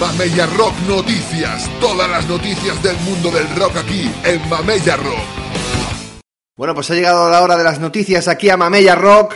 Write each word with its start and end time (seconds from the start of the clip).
Mamella 0.00 0.46
Rock 0.46 0.74
Noticias. 0.86 1.68
Todas 1.80 2.08
las 2.08 2.28
noticias 2.28 2.80
del 2.84 2.96
mundo 2.98 3.32
del 3.32 3.48
rock 3.56 3.78
aquí 3.78 4.08
en 4.24 4.48
Mamella 4.48 4.96
Rock. 4.96 6.22
Bueno, 6.56 6.72
pues 6.72 6.88
ha 6.92 6.94
llegado 6.94 7.28
la 7.28 7.42
hora 7.42 7.56
de 7.56 7.64
las 7.64 7.80
noticias 7.80 8.28
aquí 8.28 8.48
a 8.48 8.56
Mamella 8.56 8.94
Rock. 8.94 9.34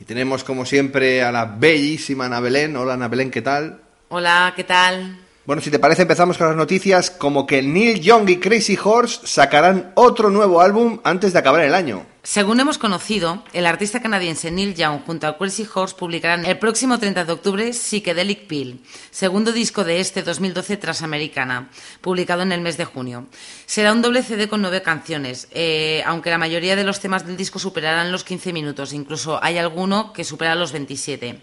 Y 0.00 0.04
tenemos 0.04 0.42
como 0.42 0.66
siempre 0.66 1.22
a 1.22 1.30
la 1.30 1.44
bellísima 1.44 2.26
Ana 2.26 2.40
Belén. 2.40 2.76
Hola 2.76 2.94
Ana 2.94 3.06
Belén, 3.06 3.30
¿qué 3.30 3.40
tal? 3.40 3.82
Hola, 4.08 4.52
¿qué 4.56 4.64
tal? 4.64 5.16
Bueno, 5.46 5.62
si 5.62 5.70
te 5.70 5.78
parece 5.78 6.02
empezamos 6.02 6.36
con 6.36 6.48
las 6.48 6.56
noticias 6.56 7.10
como 7.10 7.46
que 7.46 7.62
Neil 7.62 8.00
Young 8.02 8.28
y 8.28 8.36
Crazy 8.36 8.78
Horse 8.82 9.20
sacarán 9.24 9.90
otro 9.94 10.28
nuevo 10.28 10.60
álbum 10.60 11.00
antes 11.02 11.32
de 11.32 11.38
acabar 11.38 11.62
el 11.62 11.74
año. 11.74 12.04
Según 12.22 12.60
hemos 12.60 12.76
conocido, 12.76 13.42
el 13.54 13.64
artista 13.64 14.02
canadiense 14.02 14.50
Neil 14.50 14.74
Young 14.74 15.00
junto 15.06 15.26
a 15.26 15.38
Crazy 15.38 15.66
Horse 15.72 15.96
publicarán 15.98 16.44
el 16.44 16.58
próximo 16.58 16.98
30 16.98 17.24
de 17.24 17.32
octubre 17.32 17.72
Psychedelic 17.72 18.48
Pill, 18.48 18.84
segundo 19.10 19.50
disco 19.50 19.82
de 19.82 20.00
este 20.00 20.22
2012 20.22 20.76
Transamericana, 20.76 21.70
publicado 22.02 22.42
en 22.42 22.52
el 22.52 22.60
mes 22.60 22.76
de 22.76 22.84
junio. 22.84 23.24
Será 23.64 23.92
un 23.92 24.02
doble 24.02 24.22
CD 24.22 24.46
con 24.46 24.60
nueve 24.60 24.82
canciones, 24.82 25.48
eh, 25.52 26.02
aunque 26.04 26.28
la 26.28 26.36
mayoría 26.36 26.76
de 26.76 26.84
los 26.84 27.00
temas 27.00 27.26
del 27.26 27.38
disco 27.38 27.58
superarán 27.58 28.12
los 28.12 28.24
15 28.24 28.52
minutos, 28.52 28.92
incluso 28.92 29.42
hay 29.42 29.56
alguno 29.56 30.12
que 30.12 30.22
supera 30.22 30.54
los 30.54 30.72
27. 30.72 31.40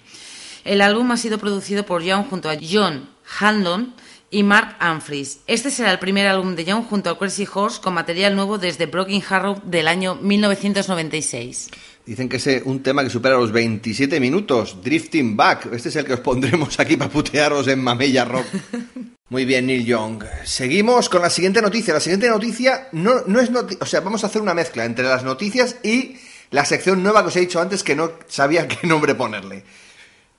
El 0.66 0.82
álbum 0.82 1.10
ha 1.12 1.18
sido 1.18 1.40
producido 1.40 1.84
por 1.84 2.04
Young 2.04 2.30
junto 2.30 2.50
a 2.50 2.58
John 2.62 3.17
Hanlon, 3.40 3.94
y 4.30 4.44
Mark 4.44 4.78
Humphries. 4.82 5.40
Este 5.48 5.72
será 5.72 5.92
el 5.92 6.00
primer 6.00 6.28
álbum 6.28 6.56
de 6.56 6.66
Young 6.66 6.86
junto 6.86 7.10
a 7.10 7.18
Crazy 7.18 7.48
Horse 7.52 7.80
con 7.82 7.94
material 7.94 8.36
nuevo 8.36 8.58
desde 8.58 8.86
Broken 8.86 9.24
Harrow 9.30 9.62
del 9.64 9.88
año 9.88 10.16
1996. 10.16 11.70
Dicen 12.06 12.30
que 12.30 12.38
es 12.38 12.48
un 12.66 12.84
tema 12.84 13.04
que 13.04 13.10
supera 13.10 13.38
los 13.38 13.52
27 13.52 14.20
minutos, 14.20 14.82
Drifting 14.84 15.36
Back. 15.36 15.70
Este 15.74 15.90
es 15.90 15.96
el 15.96 16.06
que 16.06 16.14
os 16.14 16.20
pondremos 16.20 16.80
aquí 16.80 16.98
para 16.98 17.10
putearos 17.10 17.68
en 17.68 17.82
Mamella 17.82 18.26
Rock. 18.26 18.46
Muy 19.30 19.44
bien, 19.44 19.66
Neil 19.68 19.86
Young. 19.86 20.24
Seguimos 20.46 21.10
con 21.10 21.22
la 21.22 21.30
siguiente 21.30 21.62
noticia. 21.62 21.94
La 21.94 22.00
siguiente 22.00 22.30
noticia 22.30 22.88
no, 22.94 23.24
no 23.28 23.42
es 23.42 23.50
noticia, 23.50 23.80
o 23.82 23.86
sea, 23.86 24.00
vamos 24.00 24.24
a 24.24 24.28
hacer 24.28 24.42
una 24.42 24.54
mezcla 24.54 24.86
entre 24.86 25.06
las 25.06 25.24
noticias 25.24 25.78
y 25.84 26.16
la 26.52 26.64
sección 26.64 27.04
nueva 27.04 27.24
que 27.24 27.28
os 27.28 27.36
he 27.36 27.42
dicho 27.42 27.60
antes 27.60 27.84
que 27.84 27.96
no 27.96 28.12
sabía 28.28 28.68
qué 28.70 28.88
nombre 28.88 29.16
ponerle. 29.16 29.64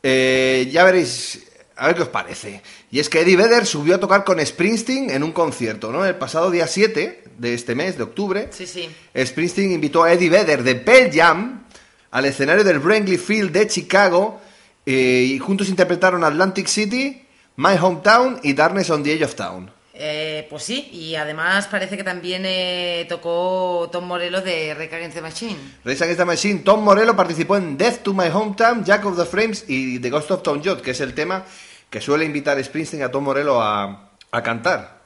Eh, 0.03 0.69
ya 0.73 0.85
veréis, 0.85 1.49
a 1.77 1.87
ver 1.87 1.97
qué 1.97 2.03
os 2.03 2.09
parece. 2.09 2.63
Y 2.91 3.01
es 3.01 3.09
que 3.09 3.21
Eddie 3.21 3.37
Vedder 3.37 3.67
subió 3.67 3.97
a 3.97 4.01
tocar 4.01 4.25
con 4.25 4.45
Springsteen 4.45 5.11
en 5.11 5.23
un 5.23 5.33
concierto, 5.33 5.93
¿no? 5.93 6.07
El 6.07 6.17
pasado 6.17 6.51
día 6.51 6.67
7 6.67 7.25
de 7.37 7.55
este 7.55 7.75
mes, 7.75 7.99
de 7.99 8.05
octubre. 8.05 8.49
Sí, 8.51 8.67
sí. 8.67 8.89
Springsteen 9.17 9.73
invitó 9.73 10.05
a 10.05 10.13
Eddie 10.13 10.31
Vedder 10.31 10.63
de 10.63 10.75
Pearl 10.75 11.11
Jam 11.13 11.65
al 12.11 12.25
escenario 12.25 12.65
del 12.65 12.79
Wrigley 12.79 13.19
Field 13.19 13.53
de 13.53 13.67
Chicago 13.67 14.41
eh, 14.87 15.27
y 15.29 15.39
juntos 15.39 15.69
interpretaron 15.69 16.25
Atlantic 16.25 16.67
City, 16.67 17.23
My 17.57 17.77
Hometown 17.81 18.41
y 18.43 18.55
Darkness 18.55 18.89
on 18.89 19.03
the 19.03 19.13
Edge 19.13 19.25
of 19.25 19.35
Town. 19.35 19.71
Eh, 20.01 20.47
pues 20.49 20.63
sí, 20.63 20.89
y 20.93 21.17
además 21.17 21.67
parece 21.67 21.97
que 21.97 22.05
también 22.05 22.43
eh, 22.47 23.05
tocó 23.09 23.89
Tom 23.91 24.07
Morello 24.07 24.41
de 24.41 24.73
Rage 24.73 24.95
Against 24.95 25.17
the 25.17 25.21
Machine. 25.21 25.57
Rage 25.85 26.05
Against 26.05 26.21
the 26.21 26.25
Machine. 26.25 26.61
Tom 26.61 26.85
Morello 26.85 27.17
participó 27.17 27.57
en 27.57 27.77
Death 27.77 28.03
to 28.05 28.15
My 28.15 28.29
Hometown, 28.33 28.85
Jack 28.85 29.05
of 29.05 29.19
the 29.19 29.27
Frames 29.27 29.65
y 29.67 29.99
The 29.99 30.09
Ghost 30.09 30.31
of 30.31 30.43
Tom 30.43 30.63
Jodd, 30.65 30.81
que 30.81 30.93
es 30.93 31.01
el 31.01 31.15
tema 31.15 31.45
que 31.91 32.01
suele 32.01 32.25
invitar 32.25 32.63
Springsteen 32.63 33.03
a 33.03 33.11
Tom 33.11 33.25
Morello 33.25 33.61
a, 33.61 34.11
a 34.31 34.43
cantar. 34.43 34.99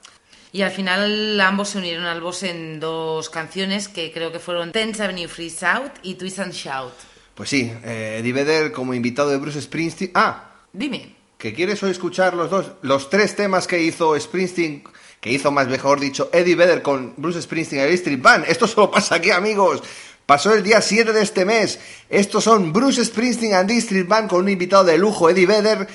Y 0.53 0.63
al 0.63 0.71
final 0.71 1.41
ambos 1.41 1.71
se 1.71 1.79
unieron 1.79 2.05
al 2.05 2.21
boss 2.21 2.43
en 2.43 2.79
dos 2.79 3.31
canciones 3.31 3.89
que 3.89 4.13
creo 4.13 4.33
que 4.33 4.39
fueron 4.39 4.73
Tenth 4.73 5.01
Avenue 5.01 5.29
Freeze 5.29 5.65
Out 5.65 5.93
y 6.03 6.15
Twist 6.17 6.41
and 6.41 6.53
Shout. 6.53 6.93
Pues 7.35 7.49
sí, 7.49 7.73
eh, 7.85 8.19
Eddie 8.21 8.33
Vedder 8.35 8.73
como 8.73 8.93
invitado 8.93 9.31
de 9.31 9.39
Bruce 9.39 9.63
Springsteen. 9.63 10.11
Ah, 10.15 10.51
Dime. 10.73 11.17
que 11.39 11.55
quieres 11.55 11.83
hoy 11.83 11.91
escuchar 11.91 12.35
los 12.35 12.51
dos, 12.51 12.73
los 12.83 13.09
tres 13.09 13.35
temas 13.35 13.67
que 13.67 13.81
hizo 13.81 14.19
Springsteen, 14.21 14.85
que 15.21 15.33
hizo 15.33 15.51
más 15.51 15.69
mejor 15.69 15.99
dicho 15.99 16.29
Eddie 16.35 16.55
Vedder 16.57 16.83
con 16.83 17.15
Bruce 17.17 17.41
Springsteen 17.41 17.91
y 17.91 17.95
Street 17.95 18.21
Band. 18.21 18.45
Esto 18.47 18.67
solo 18.67 18.91
pasa 18.91 19.15
aquí, 19.15 19.31
amigos. 19.31 19.83
Pasó 20.27 20.53
el 20.53 20.63
día 20.63 20.83
7 20.83 21.13
de 21.15 21.23
este 21.23 21.47
mes. 21.47 21.81
Estos 22.11 22.45
son 22.45 22.75
Bruce 22.75 23.03
Springsteen 23.05 23.55
and 23.55 23.71
Street 23.71 24.07
Band 24.07 24.29
con 24.29 24.41
un 24.43 24.51
invitado 24.51 24.85
de 24.85 24.99
lujo, 24.99 25.31
Eddie 25.31 25.47
Vedder, 25.47 25.89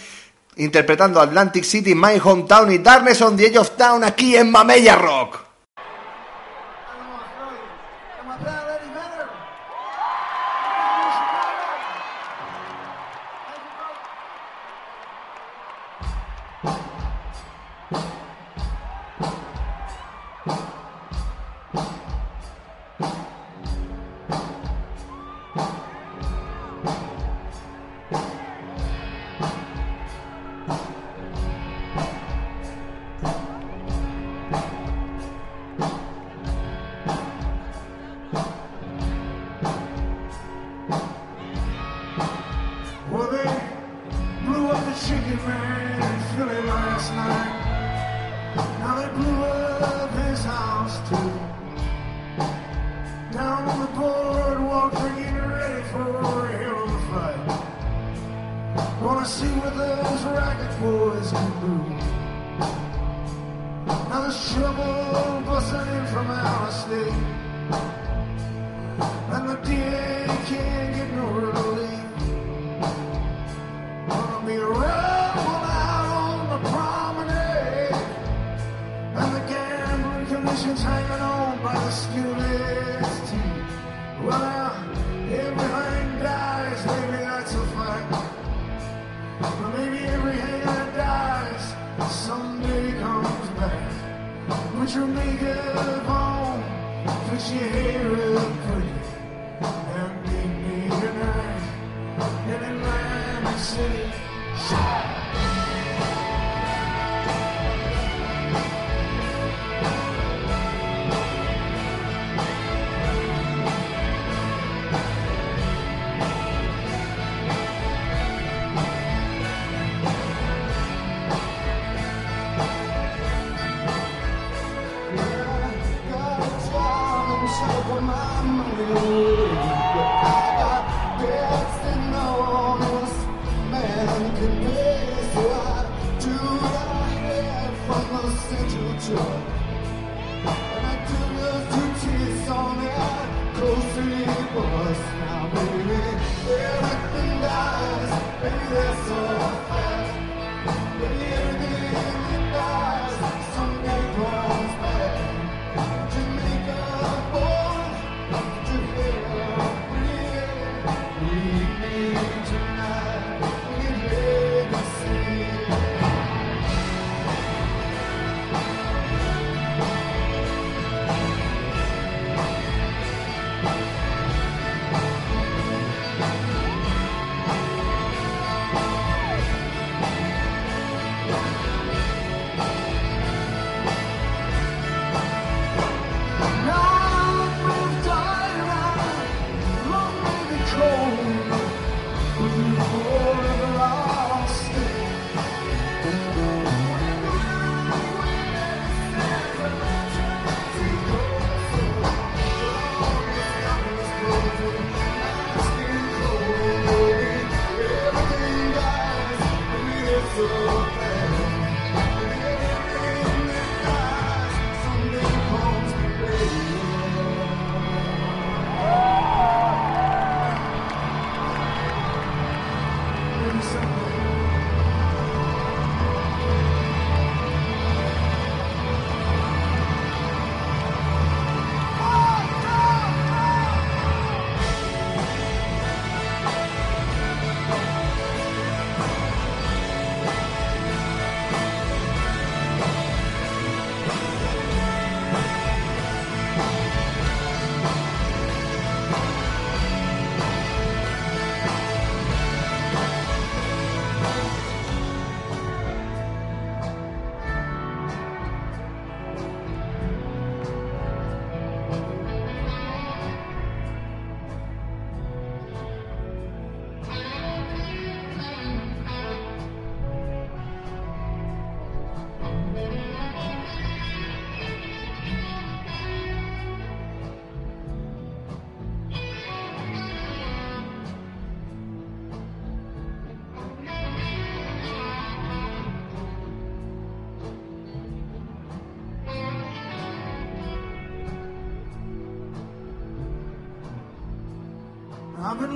interpretando 0.57 1.19
Atlantic 1.19 1.63
City, 1.63 1.94
My 1.95 2.19
Hometown 2.23 2.72
y 2.72 2.78
Darkness 2.79 3.22
on 3.22 3.38
the 3.38 3.47
Edge 3.47 3.57
of 3.57 3.72
Town 3.72 4.03
aquí 4.03 4.35
en 4.35 4.51
Mamella 4.51 4.95
Rock. 4.95 5.47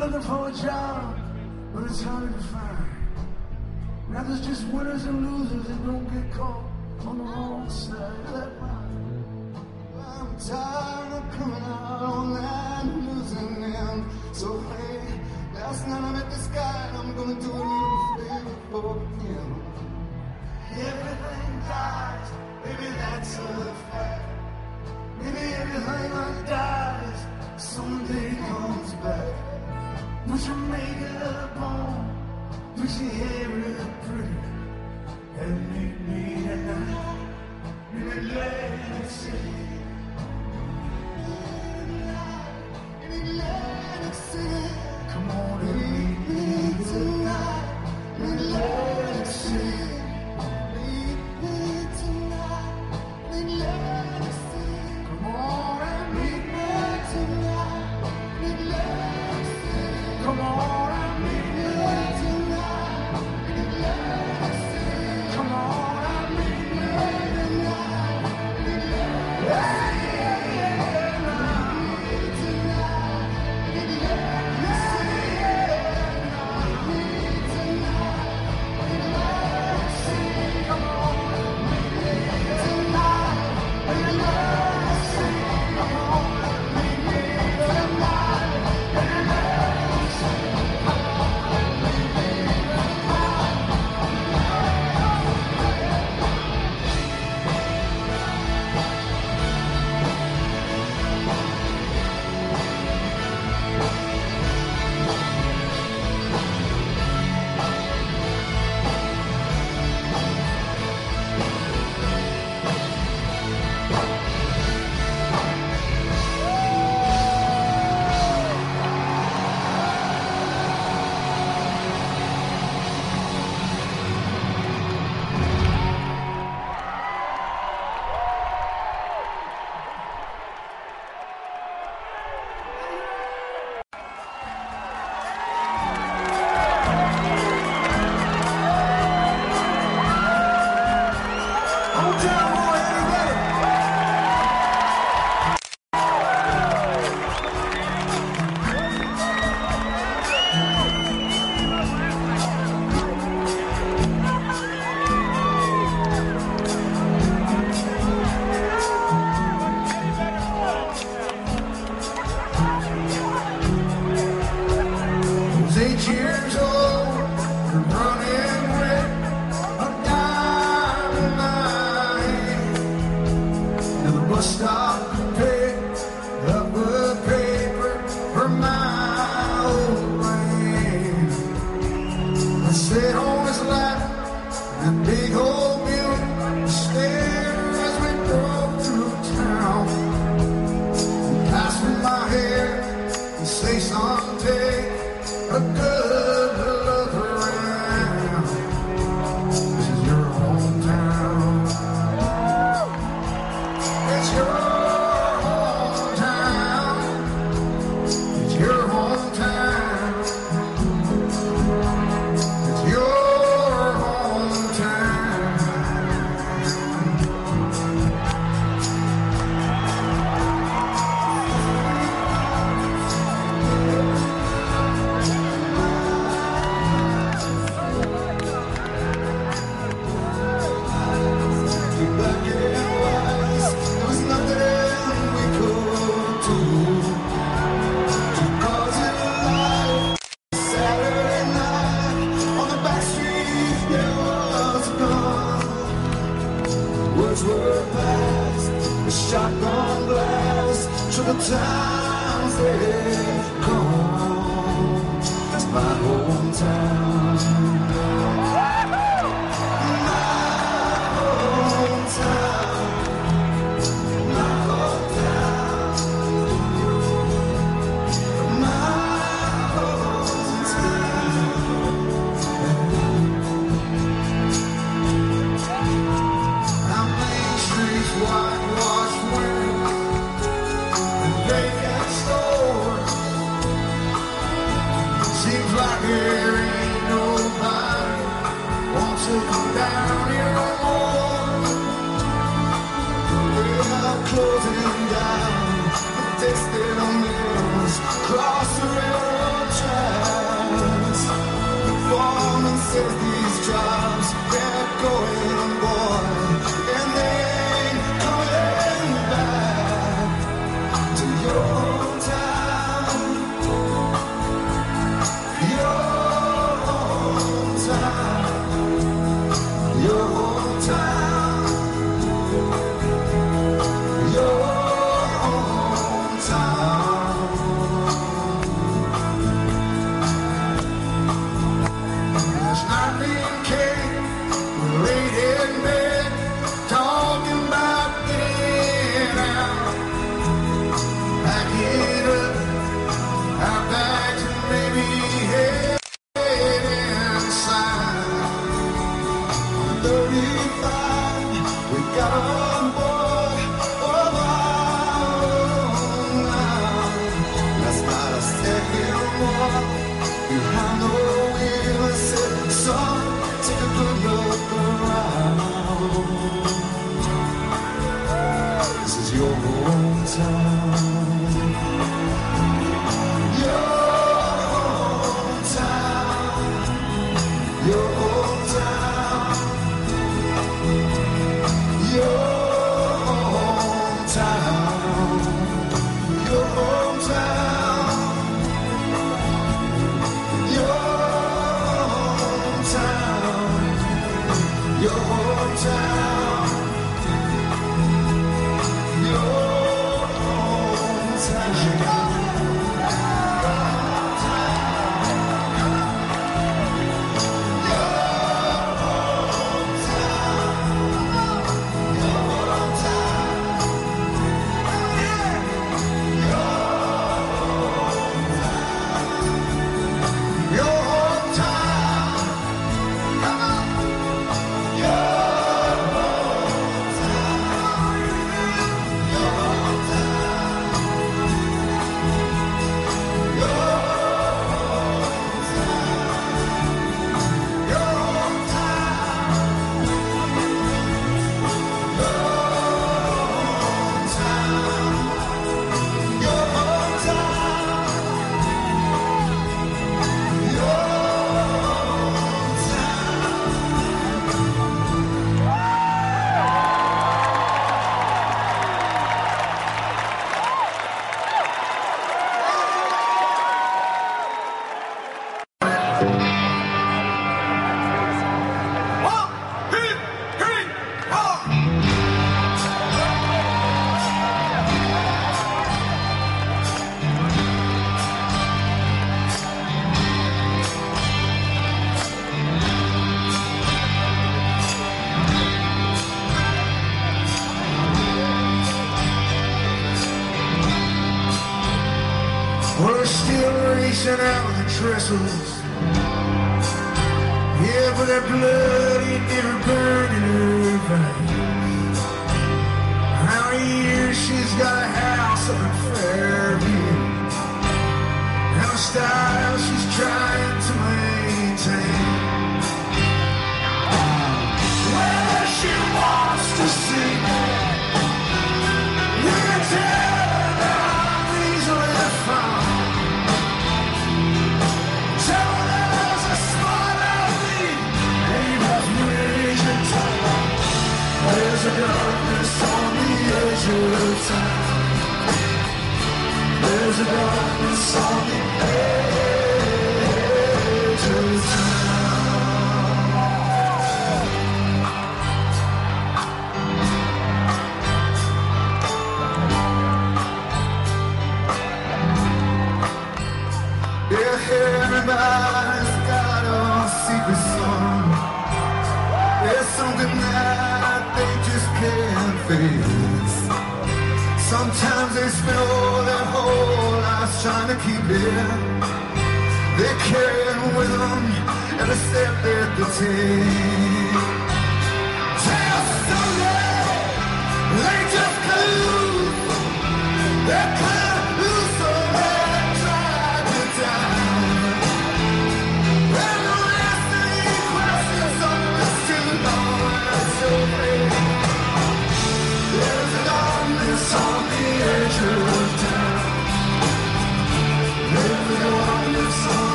Looking 0.00 0.22
for 0.22 0.48
a 0.48 0.52
job, 0.52 1.18
but 1.74 1.84
it's 1.84 2.00
hard 2.00 2.32
to 2.32 2.42
find. 2.44 2.86
Now 4.08 4.22
there's 4.22 4.46
just 4.46 4.66
winners 4.68 5.04
and 5.04 5.18
losers 5.26 5.66
and 5.68 5.84
don't 5.84 6.06
get 6.08 6.32
caught 6.32 6.64
on 7.06 7.18
the 7.18 7.24
wrong 7.24 7.68
side 7.68 8.00
of 8.00 8.32
that 8.32 8.62
line. 8.62 9.54
I'm 10.00 10.38
tired 10.38 11.12
of 11.12 11.30
coming 11.36 11.62
out 11.62 12.02
on 12.02 12.34
that 12.34 12.86
losing 12.86 13.62
end. 13.62 14.04
So 14.32 14.58
hey, 14.72 15.20
last 15.54 15.86
night 15.86 16.02
I 16.02 16.12
met 16.12 16.30
this 16.30 16.46
guy 16.46 16.88
and 16.88 16.96
I'm 16.96 17.14
gonna 17.14 17.38
do 17.38 17.50
a 17.50 17.64
little 17.72 18.16
favor 18.16 18.56
for 18.70 18.94
him. 19.20 19.48
Everything 20.80 21.52
dies, 21.68 22.28
maybe 22.64 22.86
that's 22.96 23.36
a 23.36 23.74
fact. 23.92 24.30
Maybe 25.20 25.52
everything 25.60 26.10
that 26.16 26.46
dies 26.46 27.62
someday 27.62 28.30
comes 28.48 28.94
back. 28.94 29.49
मुझे 30.28 30.54
मेरा 30.70 31.28
bone 31.56 32.10
hair 33.08 33.48
real 33.48 33.86
pretty. 34.04 34.38
And 35.40 35.54
make 35.72 36.00
me 36.08 36.22
a 36.46 36.56
night 36.56 37.28
in 37.94 38.02
a 38.02 38.20
land 38.34 39.10
city 39.10 39.60
in 43.02 44.06
a 44.06 44.14
city 44.14 44.69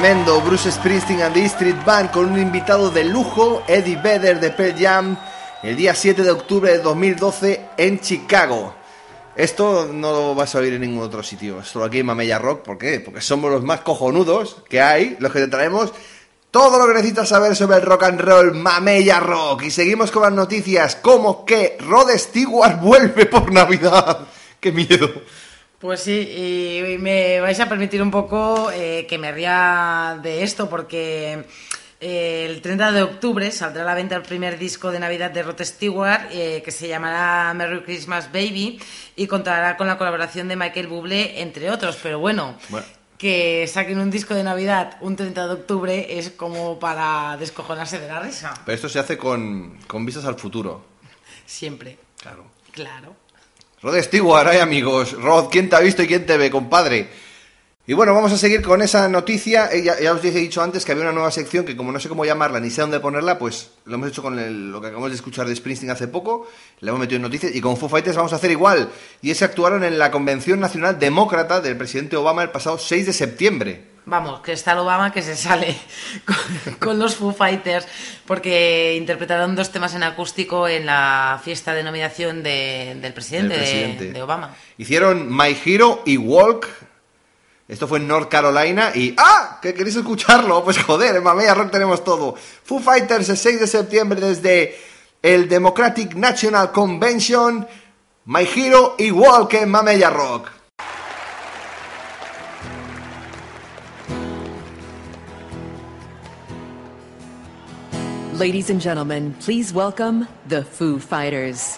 Tremendo, 0.00 0.40
Bruce 0.40 0.72
Springsteen 0.72 1.20
and 1.20 1.34
the 1.34 1.44
Street 1.44 1.76
Band 1.84 2.10
con 2.10 2.32
un 2.32 2.40
invitado 2.40 2.90
de 2.90 3.04
lujo, 3.04 3.62
Eddie 3.68 3.96
Vedder 3.96 4.40
de 4.40 4.48
Pearl 4.48 4.74
Jam, 4.74 5.18
el 5.62 5.76
día 5.76 5.94
7 5.94 6.22
de 6.22 6.30
octubre 6.30 6.72
de 6.72 6.78
2012 6.78 7.66
en 7.76 8.00
Chicago. 8.00 8.72
Esto 9.36 9.90
no 9.92 10.10
lo 10.10 10.34
vas 10.34 10.54
a 10.54 10.60
oír 10.60 10.72
en 10.72 10.80
ningún 10.80 11.02
otro 11.02 11.22
sitio, 11.22 11.62
solo 11.62 11.84
aquí 11.84 11.98
en 11.98 12.06
Mamella 12.06 12.38
Rock. 12.38 12.62
¿Por 12.62 12.78
qué? 12.78 13.00
Porque 13.00 13.20
somos 13.20 13.50
los 13.50 13.62
más 13.62 13.82
cojonudos 13.82 14.62
que 14.70 14.80
hay, 14.80 15.18
los 15.20 15.30
que 15.32 15.40
te 15.40 15.48
traemos 15.48 15.92
todo 16.50 16.78
lo 16.78 16.86
que 16.86 16.94
necesitas 16.94 17.28
saber 17.28 17.54
sobre 17.54 17.76
el 17.76 17.82
rock 17.82 18.04
and 18.04 18.22
roll 18.22 18.54
Mamella 18.54 19.20
Rock. 19.20 19.64
Y 19.64 19.70
seguimos 19.70 20.10
con 20.10 20.22
las 20.22 20.32
noticias 20.32 20.96
como 20.96 21.44
que 21.44 21.76
Rod 21.78 22.08
Stewart 22.16 22.80
vuelve 22.80 23.26
por 23.26 23.52
Navidad. 23.52 24.20
¡Qué 24.58 24.72
miedo! 24.72 25.10
Pues 25.80 26.02
sí, 26.02 26.12
y 26.92 26.98
me 26.98 27.40
vais 27.40 27.58
a 27.58 27.66
permitir 27.68 28.02
un 28.02 28.10
poco 28.10 28.70
eh, 28.70 29.06
que 29.08 29.16
me 29.16 29.32
ría 29.32 30.18
de 30.22 30.42
esto 30.42 30.68
porque 30.68 31.42
eh, 31.98 32.46
el 32.50 32.60
30 32.60 32.92
de 32.92 33.02
octubre 33.02 33.50
saldrá 33.50 33.84
a 33.84 33.86
la 33.86 33.94
venta 33.94 34.14
el 34.14 34.20
primer 34.22 34.58
disco 34.58 34.90
de 34.90 35.00
Navidad 35.00 35.30
de 35.30 35.42
Rod 35.42 35.58
Stewart 35.62 36.28
eh, 36.32 36.60
que 36.62 36.70
se 36.70 36.86
llamará 36.86 37.54
Merry 37.54 37.80
Christmas 37.82 38.30
Baby 38.30 38.78
y 39.16 39.26
contará 39.26 39.78
con 39.78 39.86
la 39.86 39.96
colaboración 39.96 40.48
de 40.48 40.56
Michael 40.56 40.86
Bublé, 40.86 41.40
entre 41.40 41.70
otros. 41.70 41.96
Pero 42.02 42.18
bueno, 42.18 42.56
Bueno. 42.68 42.84
que 43.16 43.66
saquen 43.66 44.00
un 44.00 44.10
disco 44.10 44.34
de 44.34 44.44
Navidad 44.44 44.98
un 45.00 45.16
30 45.16 45.46
de 45.46 45.52
octubre 45.54 46.18
es 46.18 46.28
como 46.28 46.78
para 46.78 47.38
descojonarse 47.38 47.98
de 47.98 48.06
la 48.06 48.20
risa. 48.20 48.52
Pero 48.66 48.76
esto 48.76 48.90
se 48.90 48.98
hace 48.98 49.16
con, 49.16 49.78
con 49.86 50.04
vistas 50.04 50.26
al 50.26 50.34
futuro. 50.38 50.84
Siempre. 51.46 51.96
Claro. 52.20 52.44
Claro. 52.72 53.16
Rod 53.82 53.98
Stewart, 54.02 54.46
ay 54.48 54.58
amigos. 54.58 55.12
Rod, 55.12 55.48
¿quién 55.50 55.68
te 55.68 55.76
ha 55.76 55.80
visto 55.80 56.02
y 56.02 56.06
quién 56.06 56.26
te 56.26 56.36
ve, 56.36 56.50
compadre? 56.50 57.08
Y 57.86 57.94
bueno, 57.94 58.14
vamos 58.14 58.30
a 58.30 58.36
seguir 58.38 58.62
con 58.62 58.82
esa 58.82 59.08
noticia. 59.08 59.70
Eh, 59.72 59.82
Ya, 59.82 60.12
os 60.12 60.22
he 60.24 60.30
dicho 60.30 60.62
antes 60.62 60.84
que 60.84 60.92
había 60.92 61.04
una 61.04 61.12
nueva 61.12 61.30
sección 61.30 61.64
que 61.64 61.76
como 61.76 61.90
no 61.90 61.98
sé 61.98 62.08
cómo 62.08 62.24
llamarla 62.24 62.60
ni 62.60 62.70
sé 62.70 62.82
dónde 62.82 63.00
ponerla, 63.00 63.38
pues 63.38 63.70
lo 63.86 63.94
hemos 63.94 64.08
hecho 64.10 64.22
con 64.22 64.38
el- 64.38 64.70
lo 64.70 64.80
que 64.80 64.88
acabamos 64.88 65.10
de 65.10 65.16
escuchar 65.16 65.46
de 65.48 65.56
Springsteen 65.56 65.90
hace 65.90 66.06
poco. 66.08 66.46
Le 66.80 66.90
hemos 66.90 67.00
metido 67.00 67.16
en 67.16 67.22
noticias 67.22 67.54
y 67.54 67.60
con 67.60 67.76
Foo 67.76 67.88
Fighters 67.88 68.16
vamos 68.16 68.32
a 68.32 68.36
hacer 68.36 68.50
igual. 68.50 68.90
Y 69.22 69.30
es 69.30 69.38
que 69.38 69.44
actuaron 69.46 69.82
en 69.82 69.98
la 69.98 70.10
Convención 70.10 70.60
Nacional 70.60 70.98
Demócrata 70.98 71.60
del 71.60 71.76
presidente 71.76 72.16
Obama 72.16 72.42
el 72.42 72.50
pasado 72.50 72.78
6 72.78 73.06
de 73.06 73.12
septiembre. 73.14 73.89
Vamos, 74.06 74.40
que 74.40 74.52
está 74.52 74.72
el 74.72 74.78
Obama 74.78 75.12
que 75.12 75.22
se 75.22 75.36
sale 75.36 75.76
con, 76.24 76.74
con 76.76 76.98
los 76.98 77.14
Foo 77.16 77.32
Fighters 77.32 77.86
porque 78.26 78.96
interpretaron 78.96 79.54
dos 79.54 79.70
temas 79.70 79.94
en 79.94 80.02
acústico 80.02 80.66
en 80.66 80.86
la 80.86 81.40
fiesta 81.44 81.74
de 81.74 81.82
nominación 81.84 82.42
de- 82.42 82.96
del 83.00 83.12
presidente, 83.12 83.56
de- 84.12 84.22
Obama. 84.22 84.54
Hicieron 84.78 85.28
My 85.34 85.56
Hero 85.64 86.02
y 86.06 86.16
Walk. 86.16 86.66
Esto 87.68 87.86
fue 87.86 87.98
en 87.98 88.08
North 88.08 88.28
Carolina 88.28 88.90
y 88.94 89.14
¡ah! 89.16 89.60
¿Que 89.62 89.74
queréis 89.74 89.94
escucharlo? 89.94 90.64
Pues 90.64 90.82
joder, 90.82 91.14
en 91.14 91.22
Mamella 91.22 91.54
Rock 91.54 91.70
tenemos 91.70 92.02
todo. 92.02 92.34
Foo 92.64 92.80
Fighters 92.80 93.28
el 93.28 93.36
6 93.36 93.60
de 93.60 93.66
septiembre 93.68 94.20
desde 94.20 94.76
el 95.22 95.48
Democratic 95.48 96.14
National 96.14 96.72
Convention. 96.72 97.68
My 98.24 98.42
Hero 98.56 98.96
y 98.98 99.12
Walk 99.12 99.54
en 99.54 99.70
Mamella 99.70 100.10
Rock. 100.10 100.48
Ladies 108.40 108.70
and 108.70 108.80
gentlemen, 108.80 109.34
please 109.34 109.70
welcome 109.70 110.26
the 110.48 110.64
Foo 110.64 110.98
Fighters. 110.98 111.76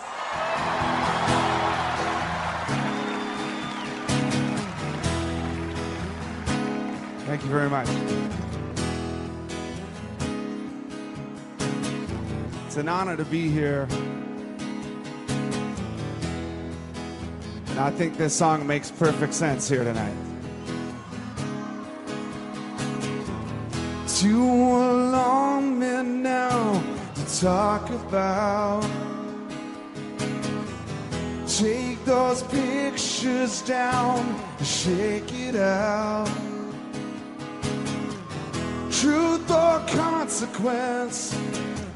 Thank 7.27 7.43
you 7.43 7.49
very 7.49 7.69
much. 7.69 7.89
It's 12.67 12.77
an 12.77 12.89
honor 12.89 13.17
to 13.17 13.25
be 13.25 13.49
here. 13.49 13.89
And 17.71 17.81
I 17.81 17.91
think 17.91 18.17
this 18.17 18.37
song 18.37 18.65
makes 18.69 18.93
perfect 18.93 19.35
sense 19.35 19.69
here 19.69 19.83
tonight. 19.83 20.32
Too 24.23 24.39
long 24.39 25.81
men 25.81 26.23
now 26.23 26.81
to 27.17 27.41
talk 27.41 27.91
about. 27.91 28.87
Take 31.49 32.05
those 32.05 32.45
pictures 32.45 33.63
down, 33.63 34.21
and 34.59 34.65
shake 34.65 35.33
it 35.35 35.57
out. 35.57 36.31
Truth 38.93 39.51
or 39.51 39.81
consequence, 39.89 41.37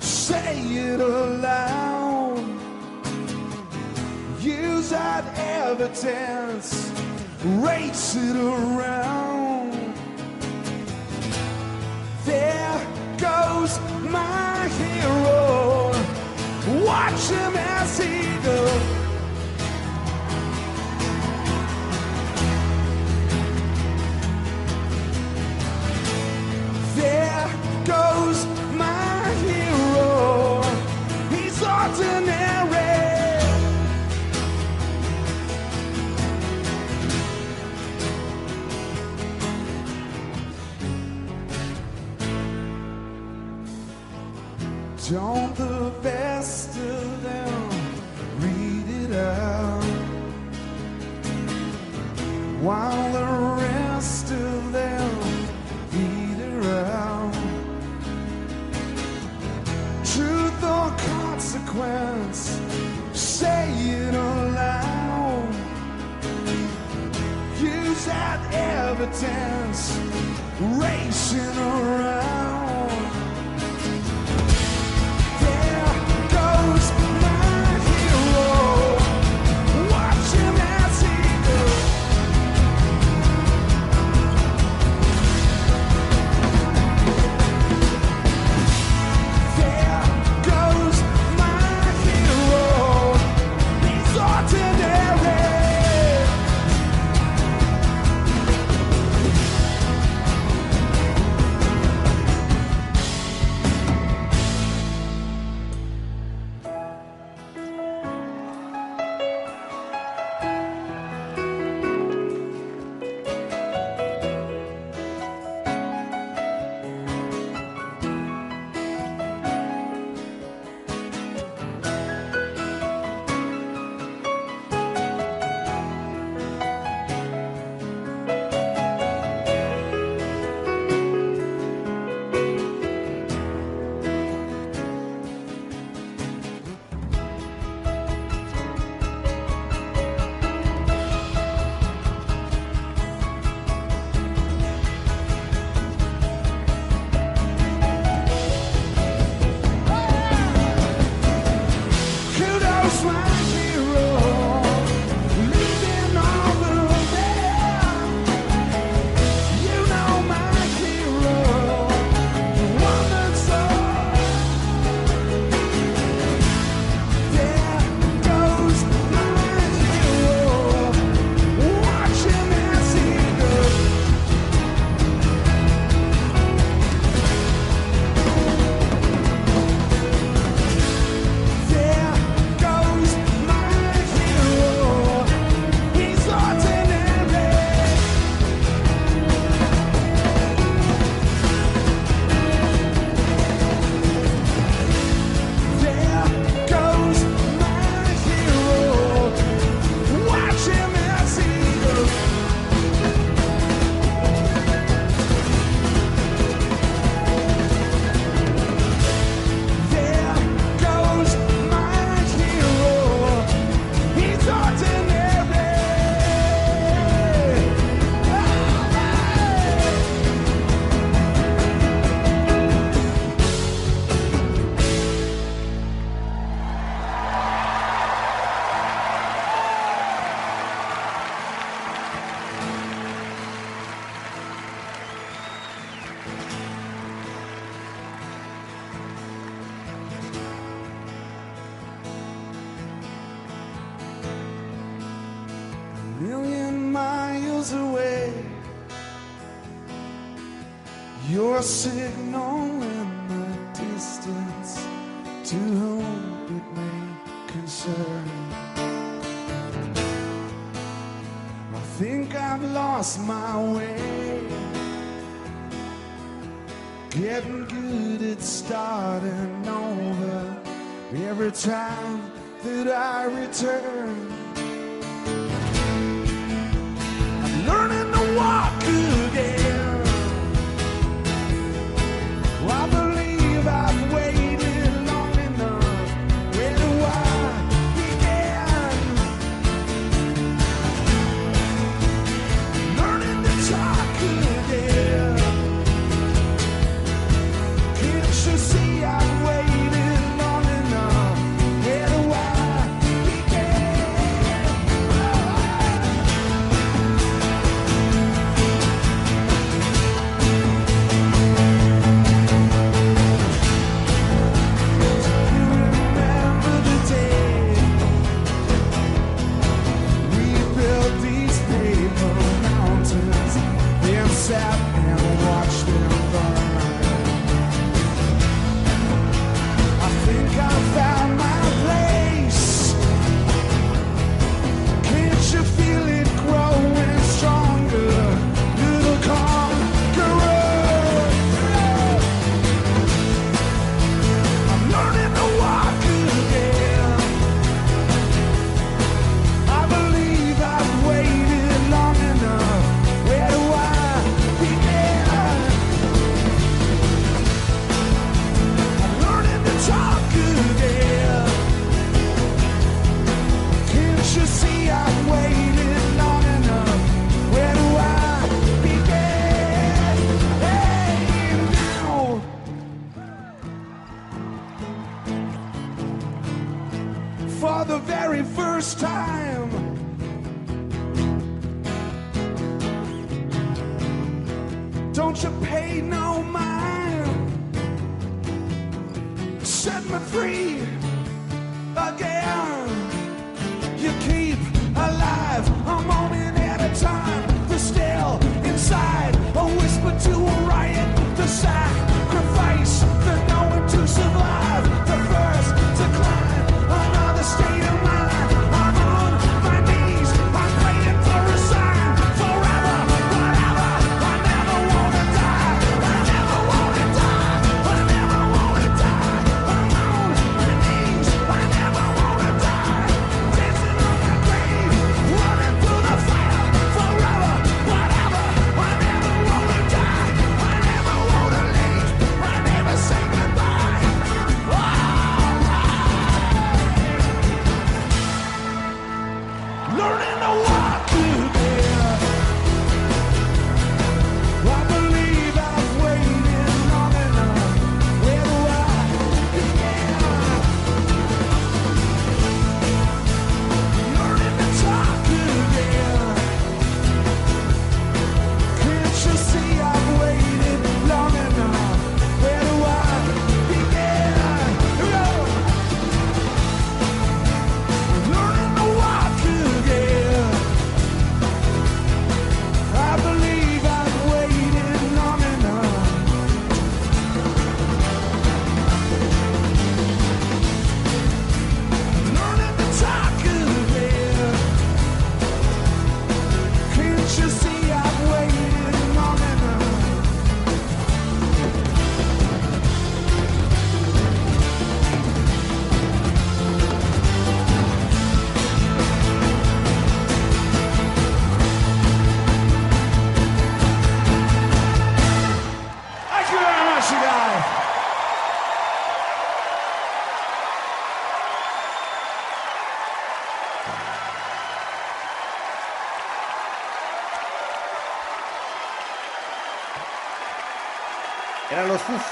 say 0.00 0.58
it 0.62 1.00
aloud. 1.00 2.44
Use 4.40 4.90
that 4.90 5.24
evidence, 5.38 6.90
race 7.44 8.16
it 8.16 8.34
around. 8.34 9.35
Watch 17.16 17.30
him 17.30 17.56
as 17.56 17.98
he 17.98 18.36
goes. 18.44 18.82
There 26.94 27.48
goes 27.86 28.46
my 28.74 29.34
hero. 29.46 30.62
He's 31.30 31.62
ordinary. 31.62 32.36
Don't 45.08 45.54
the 45.56 45.92
best 46.02 46.55
while 52.66 53.12
the 53.12 53.62
rest 53.62 54.32
of 54.32 54.72
them 54.72 55.10
beat 55.92 56.40
around. 56.52 57.32
Truth 60.04 60.64
or 60.64 60.90
consequence, 61.14 62.60
say 63.12 63.70
it 63.70 64.14
aloud. 64.14 65.54
Use 67.60 68.04
that 68.06 68.40
evidence, 68.52 69.96
racing 70.60 71.56
around. 71.58 72.55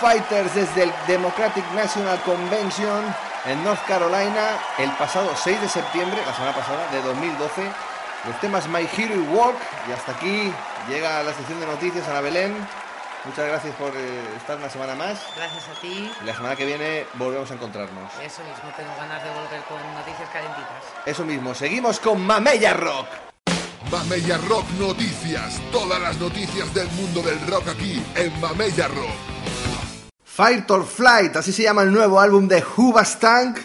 Fighters 0.04 0.54
desde 0.54 0.82
el 0.82 0.92
Democratic 1.06 1.64
National 1.72 2.20
Convention 2.24 3.02
en 3.46 3.64
North 3.64 3.82
Carolina 3.86 4.58
el 4.76 4.90
pasado 4.98 5.30
6 5.34 5.62
de 5.62 5.66
septiembre, 5.66 6.20
la 6.26 6.34
semana 6.34 6.54
pasada, 6.54 6.90
de 6.92 7.00
2012. 7.00 7.62
Los 8.26 8.38
temas 8.38 8.68
My 8.68 8.86
Hero 8.94 9.14
y 9.14 9.34
Walk. 9.34 9.56
Y 9.88 9.92
hasta 9.92 10.12
aquí 10.12 10.52
llega 10.90 11.22
la 11.22 11.32
sección 11.32 11.58
de 11.58 11.64
noticias, 11.64 12.06
Ana 12.06 12.20
Belén. 12.20 12.54
Muchas 13.24 13.48
gracias 13.48 13.74
por 13.76 13.96
eh, 13.96 14.20
estar 14.36 14.58
una 14.58 14.68
semana 14.68 14.94
más. 14.94 15.22
Gracias 15.36 15.64
a 15.74 15.80
ti. 15.80 16.12
La 16.26 16.34
semana 16.34 16.54
que 16.54 16.66
viene 16.66 17.06
volvemos 17.14 17.50
a 17.50 17.54
encontrarnos. 17.54 18.12
Eso 18.22 18.42
mismo, 18.42 18.70
tengo 18.76 18.94
ganas 18.98 19.24
de 19.24 19.30
volver 19.30 19.62
con 19.62 19.78
noticias 19.94 20.28
calentitas. 20.30 20.84
Eso 21.06 21.24
mismo, 21.24 21.54
seguimos 21.54 21.98
con 21.98 22.20
Mamella 22.20 22.74
Rock. 22.74 23.06
Mamella 23.90 24.36
Rock 24.36 24.68
Noticias. 24.78 25.62
Todas 25.72 25.98
las 25.98 26.18
noticias 26.18 26.74
del 26.74 26.88
mundo 26.90 27.22
del 27.22 27.40
rock 27.46 27.68
aquí 27.68 28.04
en 28.16 28.38
Mamella 28.38 28.88
Rock. 28.88 29.33
Fight 30.34 30.68
or 30.72 30.84
Flight, 30.84 31.36
así 31.36 31.52
se 31.52 31.62
llama 31.62 31.82
el 31.82 31.92
nuevo 31.92 32.18
álbum 32.18 32.48
de 32.48 32.60
Hubastank. 32.76 33.56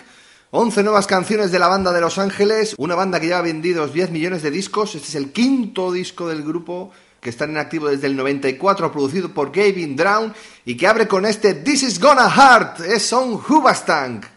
11 0.51 0.84
nuevas 0.84 1.08
canciones 1.08 1.51
de 1.51 1.58
la 1.58 1.67
banda 1.67 1.91
de 1.91 1.99
Los 1.99 2.19
Ángeles, 2.19 2.75
una 2.77 2.93
banda 2.93 3.19
que 3.19 3.27
ya 3.27 3.39
ha 3.39 3.41
vendido 3.41 3.88
10 3.88 4.12
millones 4.12 4.43
de 4.43 4.51
discos. 4.51 4.93
Este 4.93 5.08
es 5.08 5.15
el 5.15 5.32
quinto 5.32 5.91
disco 5.91 6.29
del 6.29 6.43
grupo 6.43 6.91
que 7.19 7.32
están 7.32 7.49
en 7.49 7.58
activo 7.58 7.88
desde 7.88 8.05
el 8.05 8.15
94, 8.15 8.91
producido 8.91 9.34
por 9.34 9.51
Gavin 9.51 9.95
Drown 9.95 10.32
y 10.63 10.77
que 10.77 10.86
abre 10.86 11.08
con 11.08 11.25
este 11.25 11.55
This 11.55 11.82
is 11.82 11.99
Gonna 11.99 12.27
Hurt. 12.27 12.82
Es 12.82 13.01
son 13.01 13.34
Hubastank. 13.34 14.27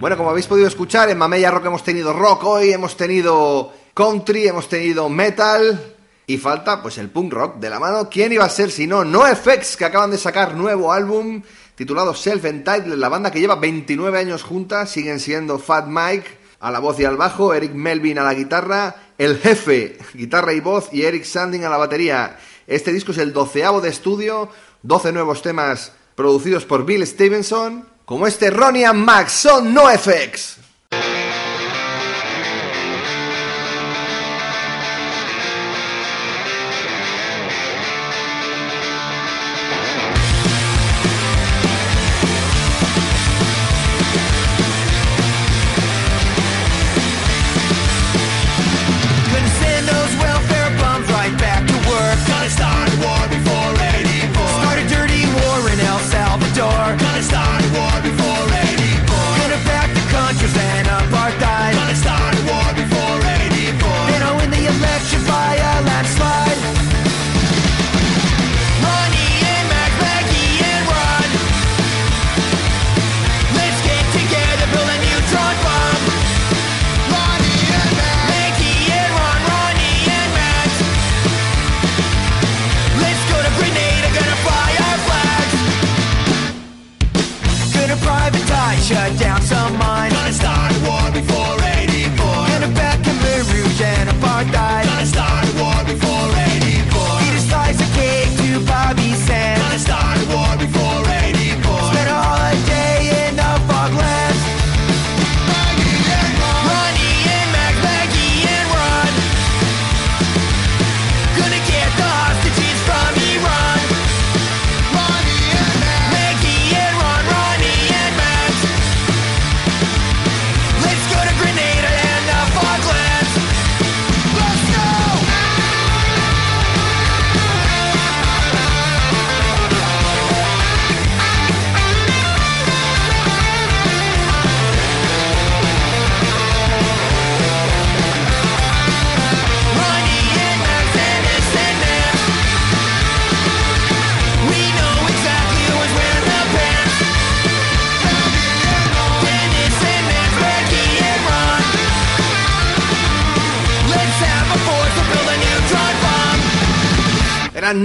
Bueno, 0.00 0.16
como 0.16 0.30
habéis 0.30 0.46
podido 0.46 0.66
escuchar, 0.66 1.10
en 1.10 1.18
Mamella 1.18 1.50
Rock 1.50 1.66
hemos 1.66 1.84
tenido 1.84 2.14
rock 2.14 2.44
hoy, 2.44 2.72
hemos 2.72 2.96
tenido 2.96 3.70
country, 3.92 4.48
hemos 4.48 4.66
tenido 4.66 5.10
metal 5.10 5.94
y 6.26 6.38
falta 6.38 6.80
pues 6.80 6.96
el 6.96 7.10
punk 7.10 7.34
rock 7.34 7.56
de 7.56 7.68
la 7.68 7.78
mano. 7.78 8.08
¿Quién 8.08 8.32
iba 8.32 8.46
a 8.46 8.48
ser 8.48 8.70
si 8.70 8.86
no 8.86 9.04
NoFX, 9.04 9.76
que 9.76 9.84
acaban 9.84 10.10
de 10.10 10.16
sacar 10.16 10.54
nuevo 10.54 10.90
álbum 10.90 11.42
titulado 11.74 12.14
Self 12.14 12.46
Entitled, 12.46 12.96
la 12.96 13.10
banda 13.10 13.30
que 13.30 13.40
lleva 13.40 13.56
29 13.56 14.18
años 14.18 14.42
juntas, 14.42 14.88
siguen 14.88 15.20
siendo 15.20 15.58
Fat 15.58 15.86
Mike 15.86 16.38
a 16.60 16.70
la 16.70 16.78
voz 16.78 16.98
y 16.98 17.04
al 17.04 17.18
bajo, 17.18 17.52
Eric 17.52 17.74
Melvin 17.74 18.18
a 18.18 18.24
la 18.24 18.32
guitarra, 18.32 18.96
el 19.18 19.36
jefe, 19.36 19.98
guitarra 20.14 20.54
y 20.54 20.60
voz, 20.60 20.88
y 20.92 21.02
Eric 21.02 21.24
Sanding 21.24 21.66
a 21.66 21.68
la 21.68 21.76
batería. 21.76 22.38
Este 22.66 22.90
disco 22.90 23.12
es 23.12 23.18
el 23.18 23.34
doceavo 23.34 23.82
de 23.82 23.90
estudio, 23.90 24.48
12 24.82 25.12
nuevos 25.12 25.42
temas 25.42 25.92
producidos 26.14 26.64
por 26.64 26.86
Bill 26.86 27.06
Stevenson, 27.06 27.84
como 28.10 28.26
este 28.26 28.50
Ronia 28.50 28.92
No 28.92 29.60
NoFX. 29.62 30.56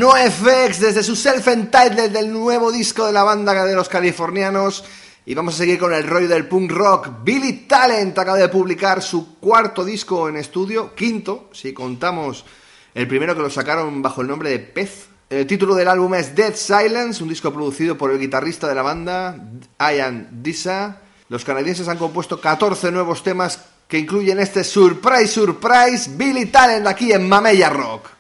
NoFX 0.06 0.80
desde 0.80 1.02
su 1.02 1.16
self 1.16 1.48
entitled 1.48 2.12
del 2.12 2.32
nuevo 2.32 2.72
disco 2.72 3.08
de 3.08 3.12
la 3.12 3.24
banda 3.24 3.66
de 3.66 3.74
los 3.74 3.90
californianos. 3.90 4.84
Y 5.26 5.34
vamos 5.34 5.56
a 5.56 5.58
seguir 5.58 5.80
con 5.80 5.92
el 5.96 6.06
rollo 6.06 6.28
del 6.28 6.48
punk 6.48 6.72
rock. 6.72 7.10
Billy 7.24 7.66
Talent 7.68 8.16
acaba 8.16 8.38
de 8.38 8.48
publicar 8.50 9.02
su 9.02 9.40
cuarto 9.40 9.84
disco 9.84 10.30
en 10.30 10.38
estudio, 10.38 10.94
quinto, 10.94 11.50
si 11.54 11.74
contamos 11.74 12.46
el 12.94 13.08
primero 13.08 13.34
que 13.34 13.42
lo 13.42 13.50
sacaron 13.50 14.04
bajo 14.04 14.22
el 14.22 14.28
nombre 14.28 14.52
de 14.52 14.60
Pez. 14.60 15.08
El 15.28 15.48
título 15.48 15.74
del 15.74 15.88
álbum 15.88 16.14
es 16.14 16.36
Dead 16.36 16.54
Silence, 16.54 17.24
un 17.24 17.30
disco 17.30 17.52
producido 17.52 17.98
por 17.98 18.12
el 18.12 18.20
guitarrista 18.20 18.68
de 18.68 18.76
la 18.76 18.84
banda, 18.84 19.36
Ian 19.80 20.30
Disa. 20.44 21.02
Los 21.30 21.44
canadienses 21.44 21.88
han 21.88 21.98
compuesto 21.98 22.40
14 22.40 22.92
nuevos 22.92 23.24
temas 23.24 23.60
que 23.88 23.98
incluyen 23.98 24.38
este 24.38 24.64
Surprise 24.64 25.30
Surprise 25.30 26.12
Billy 26.16 26.46
Talent 26.46 26.86
aquí 26.86 27.12
en 27.12 27.28
Mamella 27.28 27.72
Rock. 27.72 28.15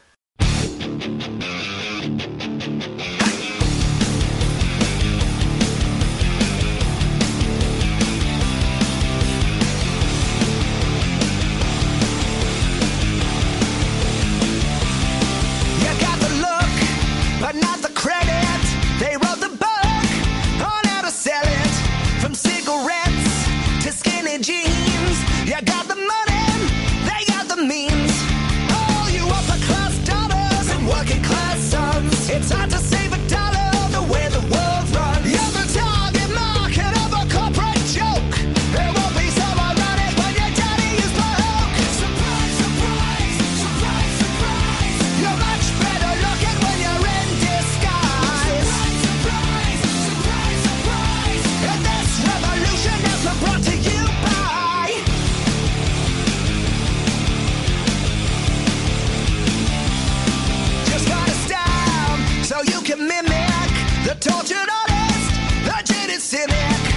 The 64.05 64.13
tortured 64.13 64.69
artist, 64.69 65.31
the 65.65 65.81
jaded 65.83 66.21
cynic. 66.21 66.94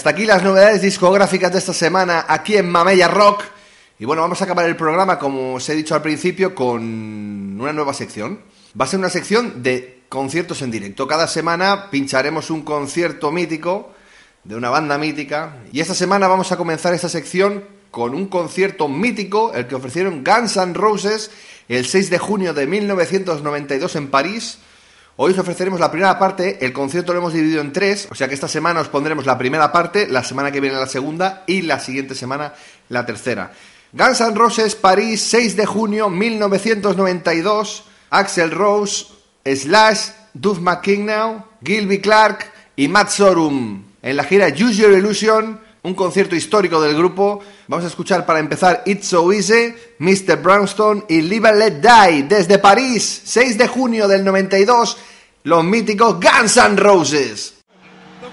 Hasta 0.00 0.08
aquí 0.08 0.24
las 0.24 0.42
novedades 0.42 0.80
discográficas 0.80 1.52
de 1.52 1.58
esta 1.58 1.74
semana 1.74 2.24
aquí 2.26 2.56
en 2.56 2.70
Mamella 2.70 3.06
Rock. 3.06 3.44
Y 3.98 4.06
bueno, 4.06 4.22
vamos 4.22 4.40
a 4.40 4.44
acabar 4.44 4.64
el 4.64 4.74
programa, 4.74 5.18
como 5.18 5.56
os 5.56 5.68
he 5.68 5.74
dicho 5.74 5.94
al 5.94 6.00
principio, 6.00 6.54
con 6.54 6.80
una 7.60 7.74
nueva 7.74 7.92
sección. 7.92 8.40
Va 8.80 8.86
a 8.86 8.88
ser 8.88 8.98
una 8.98 9.10
sección 9.10 9.62
de 9.62 10.04
conciertos 10.08 10.62
en 10.62 10.70
directo. 10.70 11.06
Cada 11.06 11.28
semana 11.28 11.90
pincharemos 11.90 12.48
un 12.48 12.62
concierto 12.62 13.30
mítico 13.30 13.92
de 14.42 14.56
una 14.56 14.70
banda 14.70 14.96
mítica. 14.96 15.56
Y 15.70 15.80
esta 15.80 15.94
semana 15.94 16.28
vamos 16.28 16.50
a 16.50 16.56
comenzar 16.56 16.94
esta 16.94 17.10
sección 17.10 17.62
con 17.90 18.14
un 18.14 18.28
concierto 18.28 18.88
mítico, 18.88 19.52
el 19.52 19.66
que 19.66 19.74
ofrecieron 19.74 20.24
Guns 20.24 20.56
N' 20.56 20.72
Roses 20.72 21.30
el 21.68 21.84
6 21.84 22.08
de 22.08 22.18
junio 22.18 22.54
de 22.54 22.66
1992 22.66 23.96
en 23.96 24.08
París. 24.08 24.60
Hoy 25.22 25.32
os 25.32 25.38
ofreceremos 25.38 25.78
la 25.78 25.90
primera 25.90 26.18
parte, 26.18 26.64
el 26.64 26.72
concierto 26.72 27.12
lo 27.12 27.18
hemos 27.18 27.34
dividido 27.34 27.60
en 27.60 27.74
tres, 27.74 28.08
o 28.10 28.14
sea 28.14 28.26
que 28.26 28.32
esta 28.32 28.48
semana 28.48 28.80
os 28.80 28.88
pondremos 28.88 29.26
la 29.26 29.36
primera 29.36 29.70
parte, 29.70 30.08
la 30.08 30.24
semana 30.24 30.50
que 30.50 30.62
viene 30.62 30.78
la 30.78 30.86
segunda 30.86 31.44
y 31.46 31.60
la 31.60 31.78
siguiente 31.78 32.14
semana 32.14 32.54
la 32.88 33.04
tercera. 33.04 33.52
Guns 33.92 34.22
N' 34.22 34.34
Roses, 34.34 34.76
París, 34.76 35.20
6 35.20 35.56
de 35.56 35.66
junio 35.66 36.08
1992, 36.08 37.84
Axel 38.08 38.50
Rose, 38.50 39.08
Slash, 39.44 40.08
Duff 40.32 40.58
McKinnell, 40.58 41.42
Gilby 41.62 42.00
Clark 42.00 42.50
y 42.76 42.88
Matt 42.88 43.10
Sorum. 43.10 43.84
En 44.00 44.16
la 44.16 44.24
gira 44.24 44.46
Use 44.48 44.76
Your 44.76 44.92
Illusion, 44.92 45.60
un 45.82 45.94
concierto 45.94 46.34
histórico 46.34 46.80
del 46.80 46.96
grupo, 46.96 47.40
vamos 47.68 47.84
a 47.84 47.88
escuchar 47.88 48.26
para 48.26 48.38
empezar 48.38 48.82
It's 48.86 49.08
So 49.08 49.30
Easy, 49.32 49.74
Mr. 49.98 50.36
Brownstone 50.36 51.04
y 51.08 51.22
Live 51.22 51.48
and 51.48 51.58
Let 51.58 51.80
Die 51.82 52.22
desde 52.22 52.58
París, 52.58 53.22
6 53.24 53.58
de 53.58 53.68
junio 53.68 54.08
del 54.08 54.24
92, 54.24 54.96
los 55.44 55.64
míticos 55.64 56.16
Guns 56.20 56.56
N' 56.56 56.76
Roses. 56.76 57.54
The 58.20 58.28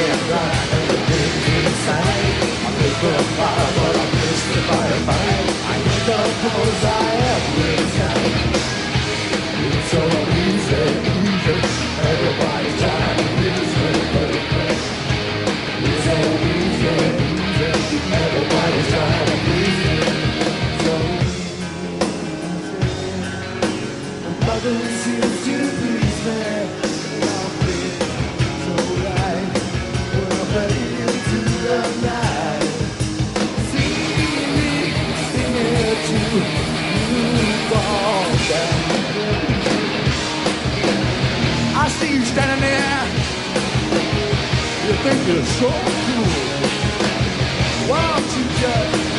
get 0.00 0.20
right 0.32 0.68
Everything 0.78 1.32
inside 1.60 2.28
I'm 2.64 2.74
the 2.80 2.88
profile 3.00 3.70
but 3.76 3.94
I'm 4.02 4.10
mystified 4.16 5.00
by 5.08 5.28
I 5.72 5.76
need 5.84 6.04
the 6.08 6.18
pose 6.40 6.84
I 6.84 7.06
every 7.34 7.76
time 7.98 8.34
It's 9.66 9.94
alright 9.94 10.19
think 45.02 45.26
you're 45.28 45.44
so 45.44 45.70
cool. 45.70 46.26
Why 47.88 48.02
don't 48.12 48.36
just 48.60 49.09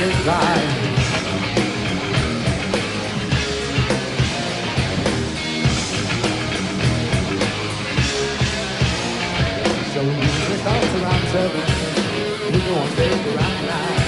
his 0.00 0.28
eyes. 0.28 1.00
So 9.92 10.00
we 10.02 10.20
just 10.20 10.62
thoughts 10.64 10.94
around 10.96 11.24
seven. 11.28 11.64
We 12.50 12.58
go 12.64 12.74
on 12.80 12.88
stage 12.96 13.26
around 13.28 13.58
nine. 13.68 14.00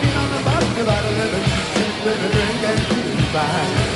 Been 0.00 0.16
on 0.16 0.28
the 0.32 0.40
bus 0.46 0.80
about 0.80 1.04
eleven. 1.04 1.42
Since 1.74 1.96
we're 2.04 2.30
drinking, 2.32 3.32
by. 3.34 3.89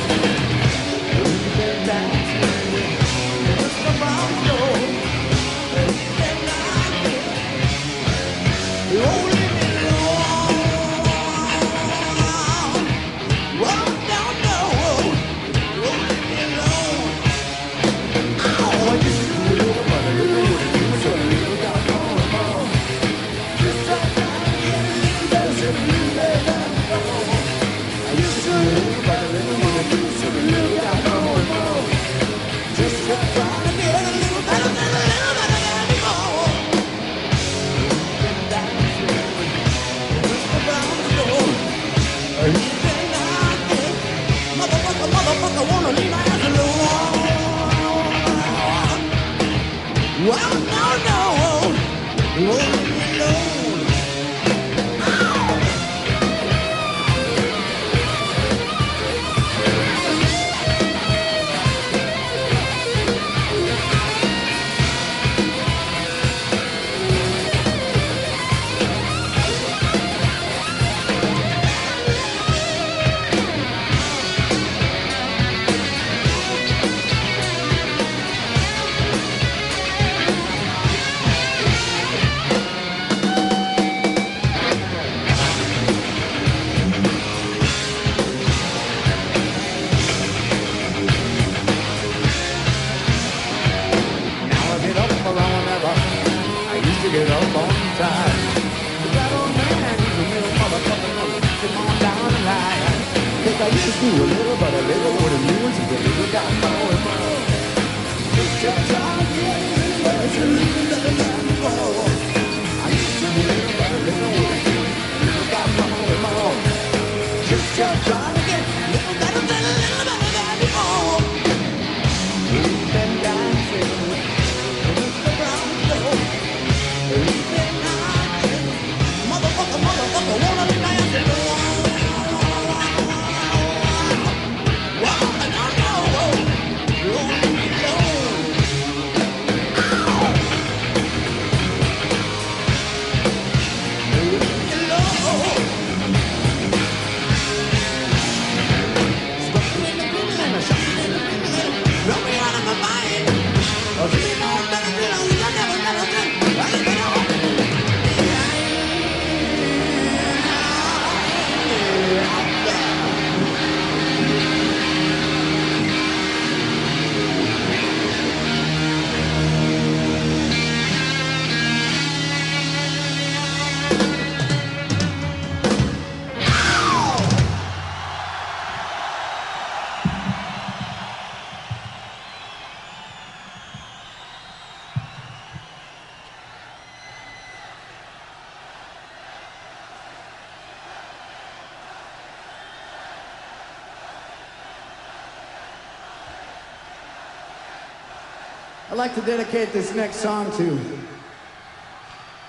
Like 199.05 199.14
to 199.14 199.20
dedicate 199.20 199.70
this 199.70 199.94
next 199.94 200.16
song 200.16 200.50
to 200.57 200.80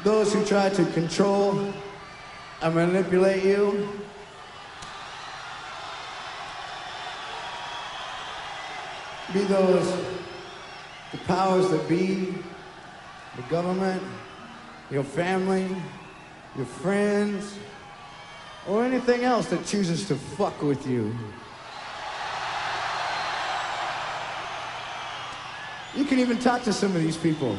those 0.06 0.32
who 0.34 0.46
try 0.46 0.70
to 0.70 0.86
control 0.94 1.74
and 2.62 2.74
manipulate 2.74 3.44
you. 3.44 3.90
Be 9.34 9.40
those 9.40 10.06
the 11.12 11.18
powers 11.28 11.70
that 11.72 11.90
be, 11.90 12.34
the 13.36 13.42
government, 13.50 14.02
your 14.90 15.04
family, 15.04 15.68
your 16.56 16.66
friends, 16.66 17.58
or 18.66 18.86
anything 18.86 19.26
else 19.26 19.48
that 19.48 19.66
chooses 19.66 20.08
to 20.08 20.16
fuck 20.16 20.62
with 20.62 20.88
you. 20.88 21.14
You 25.96 26.04
can 26.04 26.20
even 26.20 26.38
talk 26.38 26.64
to 26.64 26.74
some 26.74 26.96
of 26.96 27.02
these 27.02 27.18
people. 27.18 27.58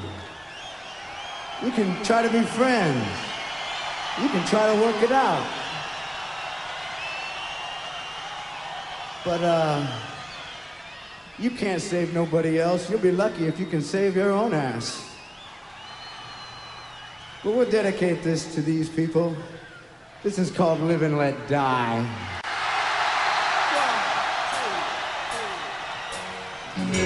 You 1.64 1.70
can 1.70 2.02
try 2.04 2.22
to 2.22 2.28
be 2.28 2.42
friends. 2.42 3.06
You 4.20 4.28
can 4.28 4.46
try 4.46 4.74
to 4.74 4.80
work 4.80 5.02
it 5.02 5.10
out. 5.10 5.46
But 9.24 9.42
uh, 9.42 9.86
you 11.38 11.50
can't 11.50 11.80
save 11.80 12.12
nobody 12.12 12.58
else. 12.60 12.90
You'll 12.90 13.00
be 13.00 13.10
lucky 13.10 13.46
if 13.46 13.58
you 13.58 13.66
can 13.66 13.80
save 13.82 14.16
your 14.16 14.30
own 14.32 14.52
ass. 14.52 15.10
But 17.42 17.54
we'll 17.54 17.70
dedicate 17.70 18.22
this 18.22 18.54
to 18.54 18.60
these 18.60 18.88
people. 18.88 19.34
This 20.22 20.38
is 20.38 20.50
called 20.50 20.80
Live 20.80 21.02
and 21.02 21.16
Let 21.16 21.48
Die. 21.48 22.02
When 26.76 26.94
you 26.94 27.02
were 27.02 27.05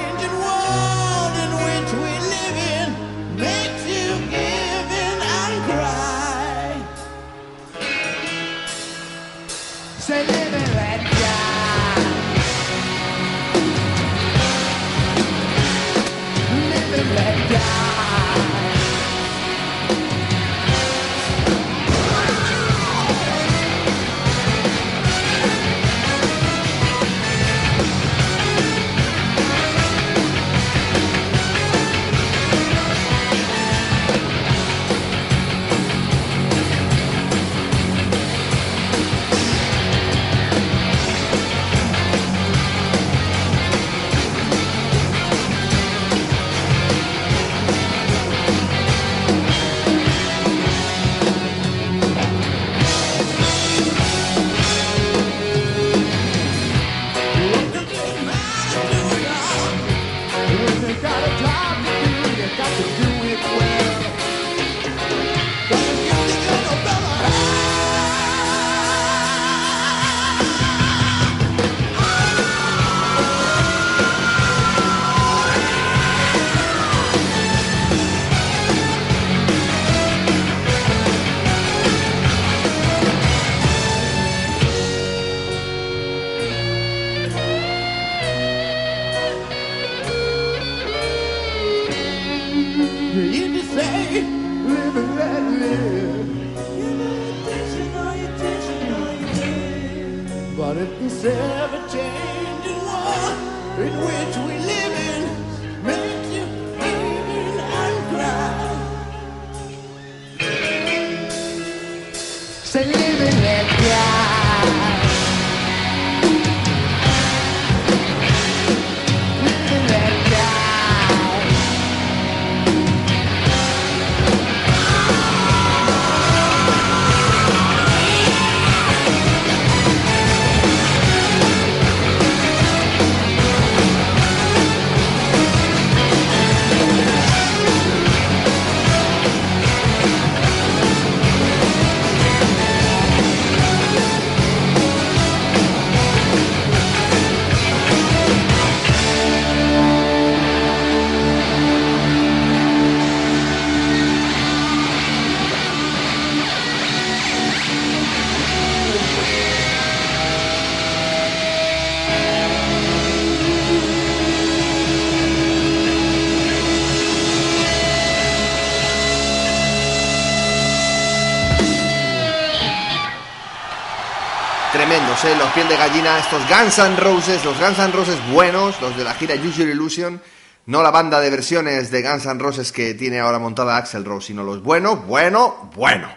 Los 175.41 175.53
piel 175.53 175.67
de 175.67 175.75
gallina, 175.75 176.19
estos 176.19 176.39
Guns 176.47 176.77
N' 176.77 176.97
Roses, 176.97 177.43
los 177.43 177.59
Guns 177.59 177.79
N' 177.79 177.91
Roses 177.91 178.15
buenos, 178.31 178.79
los 178.79 178.95
de 178.95 179.03
la 179.03 179.15
gira 179.15 179.33
Use 179.33 179.57
Your 179.57 179.69
Illusion, 179.69 180.21
no 180.67 180.83
la 180.83 180.91
banda 180.91 181.19
de 181.19 181.31
versiones 181.31 181.89
de 181.89 182.03
Guns 182.03 182.27
N' 182.27 182.39
Roses 182.39 182.71
que 182.71 182.93
tiene 182.93 183.19
ahora 183.19 183.39
montada 183.39 183.75
Axel 183.75 184.05
Rose, 184.05 184.27
sino 184.27 184.43
los 184.43 184.61
buenos, 184.61 185.03
bueno, 185.07 185.71
bueno. 185.75 186.09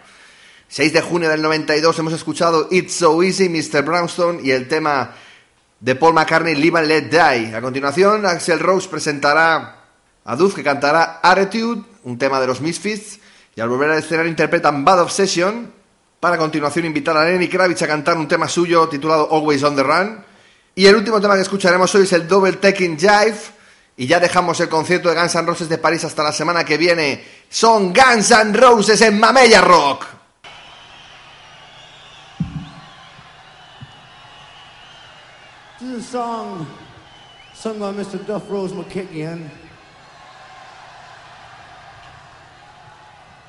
6 0.68 0.92
de 0.92 1.00
junio 1.00 1.30
del 1.30 1.40
92 1.40 1.98
hemos 1.98 2.12
escuchado 2.12 2.68
It's 2.70 2.96
So 2.96 3.22
Easy, 3.22 3.48
Mr. 3.48 3.82
Brownstone 3.82 4.40
y 4.42 4.50
el 4.50 4.68
tema 4.68 5.12
de 5.80 5.94
Paul 5.94 6.12
McCartney, 6.12 6.54
Live 6.54 6.80
and 6.80 6.88
Let 6.88 7.04
Die. 7.04 7.56
A 7.56 7.62
continuación, 7.62 8.26
Axel 8.26 8.60
Rose 8.60 8.90
presentará 8.90 9.86
a 10.22 10.36
Duff 10.36 10.54
que 10.54 10.62
cantará 10.62 11.20
Attitude, 11.22 11.82
un 12.02 12.18
tema 12.18 12.40
de 12.42 12.46
los 12.46 12.60
Misfits, 12.60 13.20
y 13.56 13.62
al 13.62 13.70
volver 13.70 13.90
al 13.90 13.98
escenario 14.00 14.30
interpretan 14.30 14.84
Bad 14.84 15.00
Obsession, 15.00 15.72
para 16.24 16.36
a 16.36 16.38
continuación 16.38 16.86
invitar 16.86 17.14
a 17.18 17.24
Lenny 17.26 17.48
Kravitz 17.48 17.82
a 17.82 17.86
cantar 17.86 18.16
un 18.16 18.26
tema 18.26 18.48
suyo 18.48 18.88
titulado 18.88 19.28
Always 19.30 19.62
on 19.62 19.76
the 19.76 19.82
Run. 19.82 20.24
Y 20.74 20.86
el 20.86 20.96
último 20.96 21.20
tema 21.20 21.34
que 21.34 21.42
escucharemos 21.42 21.94
hoy 21.94 22.04
es 22.04 22.12
el 22.14 22.26
Double 22.26 22.54
Taking 22.54 22.96
Jive. 22.98 23.36
Y 23.98 24.06
ya 24.06 24.18
dejamos 24.18 24.58
el 24.60 24.70
concierto 24.70 25.10
de 25.10 25.16
Guns 25.16 25.34
N' 25.34 25.46
Roses 25.46 25.68
de 25.68 25.76
París 25.76 26.02
hasta 26.02 26.22
la 26.22 26.32
semana 26.32 26.64
que 26.64 26.78
viene. 26.78 27.22
Son 27.50 27.92
Guns 27.92 28.30
N' 28.30 28.54
Roses 28.54 29.02
en 29.02 29.20
Mamella 29.20 29.60
Rock. 29.60 30.06
This 35.78 35.88
is 35.90 36.08
a 36.08 36.10
song 36.10 36.66
sung 37.54 37.78
by 37.78 37.92
Mr. 37.92 38.24
Duff 38.24 38.48
Rose 38.48 38.74
McKigan. 38.74 39.63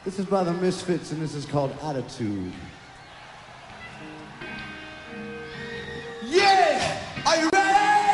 This 0.06 0.20
is 0.20 0.28
by 0.28 0.44
the 0.44 0.54
Misfits, 0.54 1.12
and 1.12 1.20
this 1.20 1.34
is 1.34 1.48
called 1.48 1.76
Attitude. 1.82 2.54
Yeah! 6.24 7.02
Are 7.26 7.38
you 7.38 7.50
ready? 7.52 8.05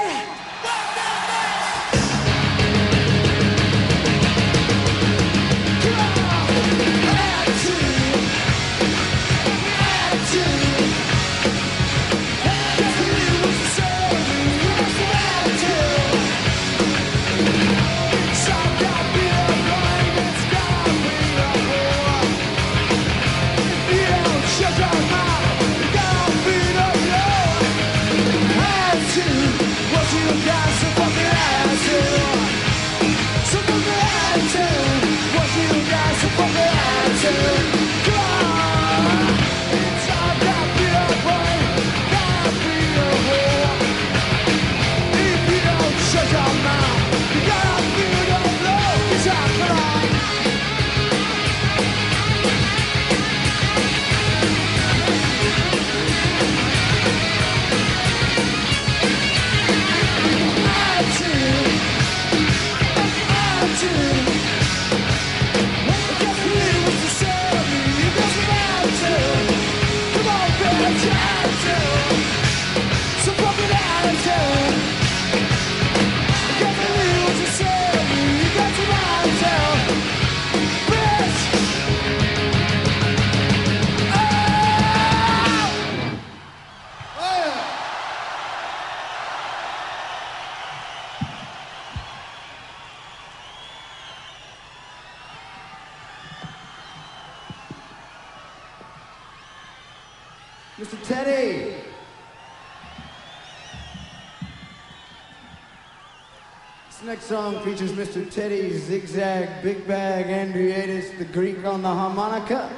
Mr. 108.11 108.29
Teddy 108.29 108.77
Zigzag, 108.77 109.63
Big 109.63 109.87
Bag, 109.87 110.25
Andreatus, 110.25 111.17
the 111.17 111.23
Greek 111.23 111.63
on 111.63 111.81
the 111.81 111.87
harmonica. 111.87 112.69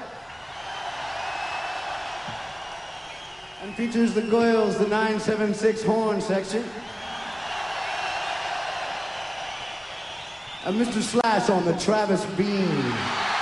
And 3.63 3.73
features 3.73 4.13
the 4.13 4.21
Goyles, 4.21 4.77
the 4.77 4.88
976 4.88 5.81
horn 5.81 6.21
section. 6.21 6.63
And 10.65 10.79
Mr. 10.79 11.01
Slash 11.01 11.49
on 11.49 11.65
the 11.65 11.73
Travis 11.79 12.23
Bean. 12.38 13.32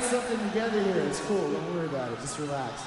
Get 0.00 0.10
something 0.10 0.48
together 0.48 0.82
here. 0.82 1.02
It's 1.02 1.20
cool. 1.20 1.50
Don't 1.52 1.74
worry 1.74 1.86
about 1.86 2.12
it. 2.12 2.20
Just 2.20 2.38
relax. 2.38 2.82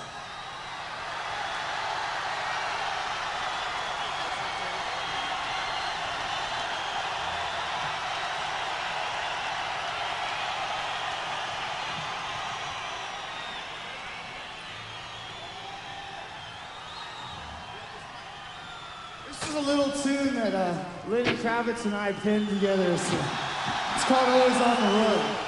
This 19.27 19.49
is 19.49 19.55
a 19.55 19.59
little 19.59 19.91
tune 19.91 20.35
that 20.35 20.55
uh, 20.55 20.83
Kravitz 21.07 21.85
and 21.85 21.95
I 21.95 22.13
pinned 22.13 22.49
together. 22.49 22.97
So 22.97 23.17
it's 23.95 24.05
called 24.05 24.29
Always 24.29 24.61
on 24.61 24.81
the 24.81 24.97
Road. 24.97 25.42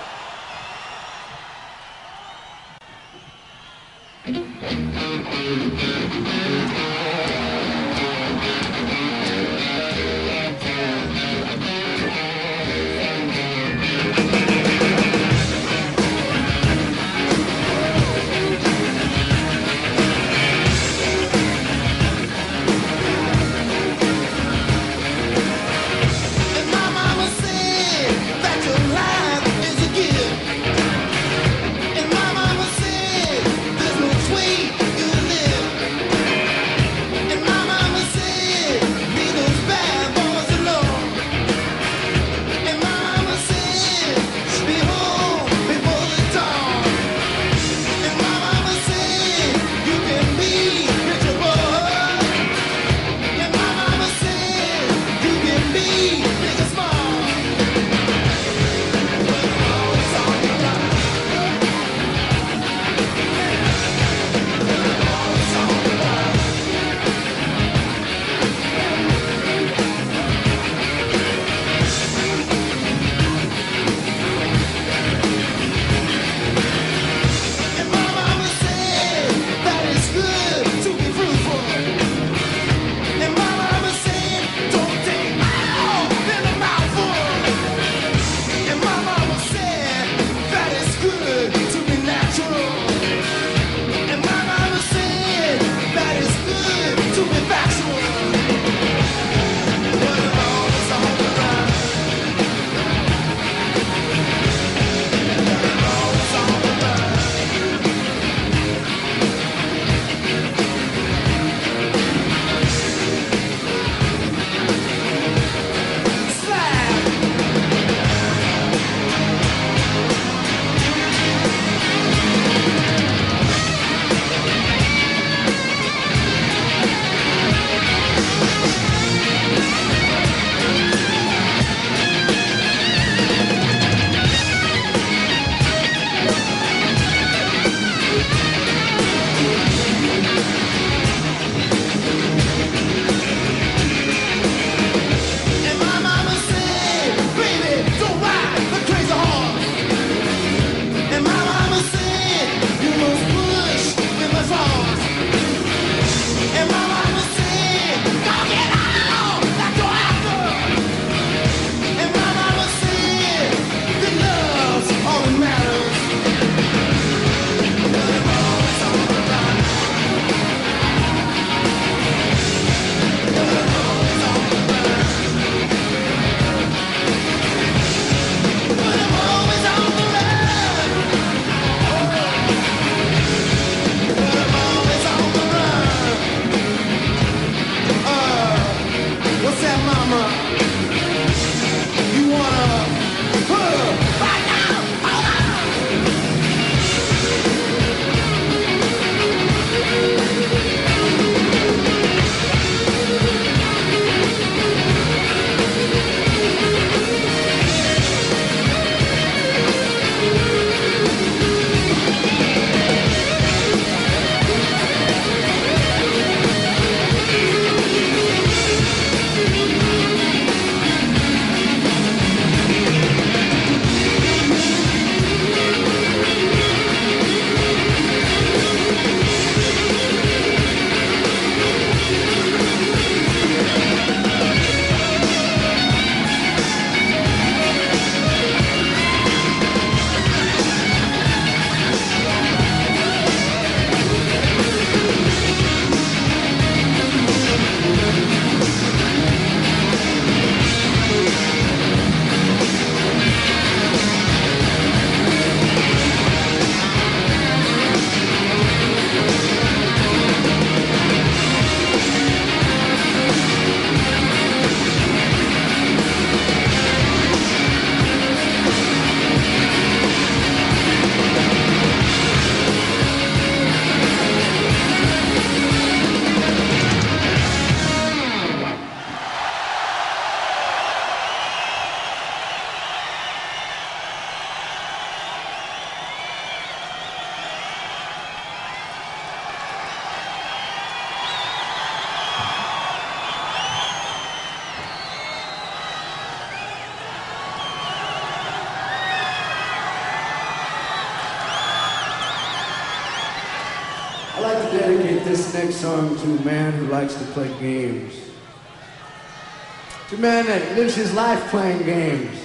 Lives 310.75 310.95
his 310.95 311.13
life 311.13 311.41
playing 311.49 311.83
games, 311.83 312.37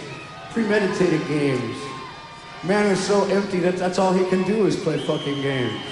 premeditated 0.52 1.26
games. 1.26 1.76
Man 2.62 2.86
is 2.86 3.00
so 3.00 3.24
empty 3.24 3.58
that 3.60 3.76
that's 3.76 3.98
all 3.98 4.12
he 4.12 4.24
can 4.30 4.44
do 4.44 4.66
is 4.66 4.76
play 4.76 4.98
fucking 5.04 5.42
games. 5.42 5.82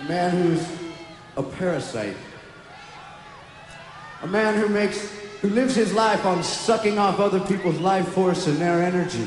A 0.00 0.04
man 0.04 0.30
who's 0.30 0.66
a 1.36 1.42
parasite. 1.42 2.16
A 4.22 4.26
man 4.26 4.58
who 4.58 4.68
makes, 4.68 5.10
who 5.42 5.50
lives 5.50 5.74
his 5.74 5.92
life 5.92 6.24
on 6.24 6.42
sucking 6.42 6.98
off 6.98 7.20
other 7.20 7.40
people's 7.40 7.78
life 7.78 8.08
force 8.08 8.46
and 8.46 8.56
their 8.56 8.82
energy. 8.82 9.26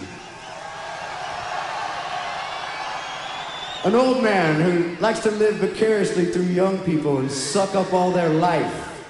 An 3.86 3.96
old 3.96 4.22
man 4.22 4.60
who 4.60 5.02
likes 5.02 5.20
to 5.22 5.32
live 5.32 5.56
vicariously 5.56 6.26
through 6.26 6.44
young 6.44 6.80
people 6.80 7.20
and 7.20 7.32
suck 7.32 7.76
up 7.76 7.94
all 7.94 8.12
their 8.12 8.30
life 8.30 9.06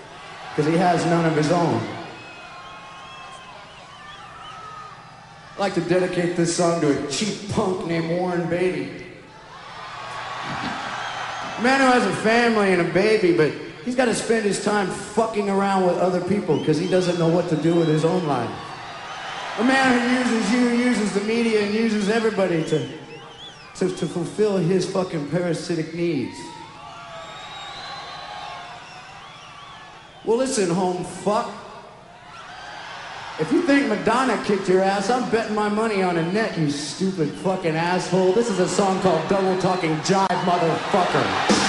because 0.49 0.71
he 0.71 0.77
has 0.77 1.03
none 1.07 1.25
of 1.25 1.35
his 1.35 1.51
own. 1.51 1.81
I'd 5.53 5.59
like 5.59 5.73
to 5.73 5.81
dedicate 5.81 6.37
this 6.37 6.55
song 6.55 6.81
to 6.81 7.03
a 7.03 7.07
cheap 7.09 7.49
punk 7.51 7.87
named 7.87 8.11
Warren 8.11 8.47
Beatty. 8.47 9.05
A 11.57 11.61
man 11.61 11.79
who 11.81 11.87
has 11.87 12.05
a 12.05 12.15
family 12.17 12.71
and 12.71 12.81
a 12.81 12.93
baby, 12.93 13.35
but 13.35 13.51
he's 13.83 13.95
got 13.95 14.05
to 14.05 14.15
spend 14.15 14.45
his 14.45 14.63
time 14.63 14.87
fucking 14.87 15.49
around 15.49 15.87
with 15.87 15.97
other 15.97 16.21
people 16.21 16.59
because 16.59 16.77
he 16.77 16.87
doesn't 16.87 17.17
know 17.17 17.27
what 17.27 17.49
to 17.49 17.55
do 17.55 17.73
with 17.73 17.87
his 17.87 18.05
own 18.05 18.25
life. 18.27 18.51
A 19.57 19.63
man 19.63 19.99
who 19.99 20.31
uses 20.31 20.51
you, 20.53 20.85
uses 20.85 21.13
the 21.13 21.21
media, 21.21 21.61
and 21.65 21.73
uses 21.73 22.07
everybody 22.07 22.63
to, 22.65 22.87
to, 23.79 23.89
to 23.95 24.05
fulfill 24.05 24.57
his 24.57 24.89
fucking 24.91 25.29
parasitic 25.29 25.93
needs. 25.93 26.37
Well, 30.25 30.37
listen, 30.37 30.69
home 30.69 31.03
fuck. 31.05 31.49
If 33.39 33.53
you 33.53 33.61
think 33.61 33.87
Madonna 33.87 34.43
kicked 34.43 34.67
your 34.67 34.81
ass, 34.81 35.09
I'm 35.09 35.31
betting 35.31 35.55
my 35.55 35.69
money 35.69 36.03
on 36.03 36.17
a 36.17 36.31
net, 36.33 36.57
you 36.57 36.69
stupid 36.69 37.29
fucking 37.29 37.73
asshole. 37.73 38.33
This 38.33 38.49
is 38.49 38.59
a 38.59 38.67
song 38.67 38.99
called 38.99 39.27
Double 39.29 39.57
Talking 39.61 39.95
Jive, 39.99 40.27
motherfucker. 40.27 41.68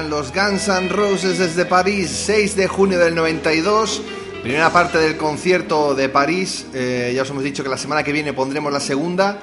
Los 0.00 0.32
Guns 0.32 0.68
N' 0.68 0.88
Roses 0.88 1.38
desde 1.38 1.66
París, 1.66 2.10
6 2.24 2.56
de 2.56 2.66
junio 2.66 2.98
del 2.98 3.14
92. 3.14 4.00
Primera 4.42 4.72
parte 4.72 4.96
del 4.96 5.18
concierto 5.18 5.94
de 5.94 6.08
París. 6.08 6.66
Eh, 6.72 7.12
ya 7.14 7.22
os 7.22 7.30
hemos 7.30 7.44
dicho 7.44 7.62
que 7.62 7.68
la 7.68 7.76
semana 7.76 8.02
que 8.02 8.10
viene 8.10 8.32
pondremos 8.32 8.72
la 8.72 8.80
segunda 8.80 9.38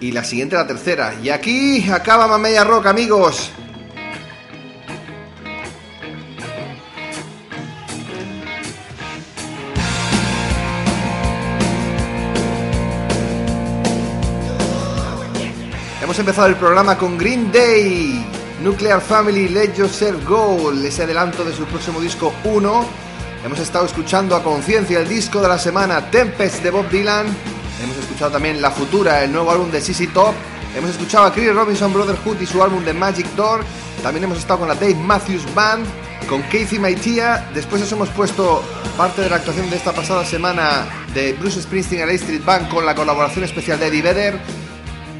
y 0.00 0.10
la 0.10 0.24
siguiente 0.24 0.56
la 0.56 0.66
tercera. 0.66 1.14
Y 1.22 1.28
aquí 1.28 1.88
acaba 1.88 2.26
Mamella 2.26 2.64
Rock, 2.64 2.86
amigos. 2.86 3.52
Hemos 16.02 16.18
empezado 16.18 16.48
el 16.48 16.56
programa 16.56 16.98
con 16.98 17.16
Green 17.16 17.52
Day, 17.52 18.26
Nuclear 18.62 19.00
Family, 19.00 19.48
Let 19.48 19.74
Yourself 19.74 20.24
Go, 20.24 20.70
ese 20.72 21.02
adelanto 21.02 21.44
de 21.44 21.52
su 21.52 21.64
próximo 21.64 22.00
disco 22.00 22.32
1. 22.44 22.86
Hemos 23.44 23.58
estado 23.58 23.86
escuchando 23.86 24.36
a 24.36 24.42
conciencia 24.44 25.00
el 25.00 25.08
disco 25.08 25.40
de 25.40 25.48
la 25.48 25.58
semana 25.58 26.10
Tempest 26.12 26.62
de 26.62 26.70
Bob 26.70 26.88
Dylan. 26.88 27.26
Hemos 27.82 27.96
escuchado 27.96 28.30
también 28.30 28.62
La 28.62 28.70
Futura, 28.70 29.24
el 29.24 29.32
nuevo 29.32 29.50
álbum 29.50 29.68
de 29.72 29.80
CC 29.80 30.06
Top. 30.06 30.32
Hemos 30.76 30.90
escuchado 30.90 31.26
a 31.26 31.32
Chris 31.32 31.52
Robinson 31.52 31.92
Brotherhood 31.92 32.40
y 32.40 32.46
su 32.46 32.62
álbum 32.62 32.84
The 32.84 32.92
Magic 32.92 33.26
Door. 33.34 33.64
También 34.00 34.24
hemos 34.24 34.38
estado 34.38 34.60
con 34.60 34.68
la 34.68 34.74
Dave 34.74 34.94
Matthews 34.94 35.42
Band, 35.56 35.84
con 36.28 36.42
Casey 36.42 36.78
Maitia. 36.78 37.48
Después 37.52 37.82
os 37.82 37.90
hemos 37.90 38.10
puesto 38.10 38.62
parte 38.96 39.22
de 39.22 39.30
la 39.30 39.36
actuación 39.36 39.68
de 39.70 39.76
esta 39.76 39.92
pasada 39.92 40.24
semana 40.24 40.86
de 41.12 41.32
Bruce 41.32 41.60
Springsteen 41.62 42.02
y 42.02 42.06
la 42.06 42.12
Street 42.12 42.44
Band 42.44 42.68
con 42.68 42.86
la 42.86 42.94
colaboración 42.94 43.44
especial 43.44 43.80
de 43.80 43.88
Eddie 43.88 44.02
Vedder. 44.02 44.61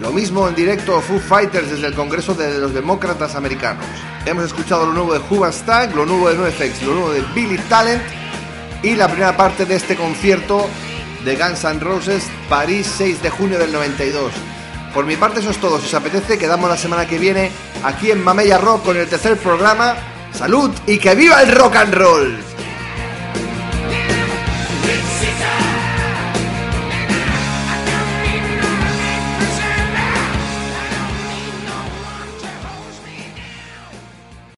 Lo 0.02 0.10
mismo 0.10 0.48
en 0.48 0.56
directo 0.56 1.00
Foo 1.00 1.20
Fighters 1.20 1.70
desde 1.70 1.86
el 1.86 1.94
Congreso 1.94 2.34
de 2.34 2.58
los 2.58 2.74
Demócratas 2.74 3.36
Americanos. 3.36 3.86
Hemos 4.26 4.46
escuchado 4.46 4.86
lo 4.86 4.92
nuevo 4.92 5.14
de 5.14 5.20
Huba 5.30 5.52
Stag, 5.52 5.94
lo 5.94 6.04
nuevo 6.04 6.28
de 6.28 6.36
NoFX, 6.36 6.82
lo 6.82 6.94
nuevo 6.94 7.12
de 7.12 7.22
Billy 7.32 7.56
Talent 7.68 8.02
y 8.82 8.96
la 8.96 9.06
primera 9.06 9.36
parte 9.36 9.64
de 9.64 9.76
este 9.76 9.94
concierto 9.94 10.68
de 11.24 11.36
Guns 11.36 11.62
N' 11.62 11.78
Roses, 11.78 12.24
París 12.48 12.92
6 12.98 13.22
de 13.22 13.30
junio 13.30 13.60
del 13.60 13.70
92. 13.70 14.32
Por 14.92 15.06
mi 15.06 15.14
parte 15.14 15.38
eso 15.38 15.50
es 15.50 15.58
todo. 15.58 15.78
Si 15.78 15.86
os 15.86 15.94
apetece, 15.94 16.36
quedamos 16.36 16.68
la 16.68 16.76
semana 16.76 17.06
que 17.06 17.20
viene 17.20 17.52
aquí 17.84 18.10
en 18.10 18.24
Mamella 18.24 18.58
Rock 18.58 18.86
con 18.86 18.96
el 18.96 19.08
tercer 19.08 19.36
programa. 19.36 19.94
¡Salud 20.32 20.72
y 20.84 20.98
que 20.98 21.14
viva 21.14 21.40
el 21.42 21.52
rock 21.52 21.76
and 21.76 21.94
roll! 21.94 22.51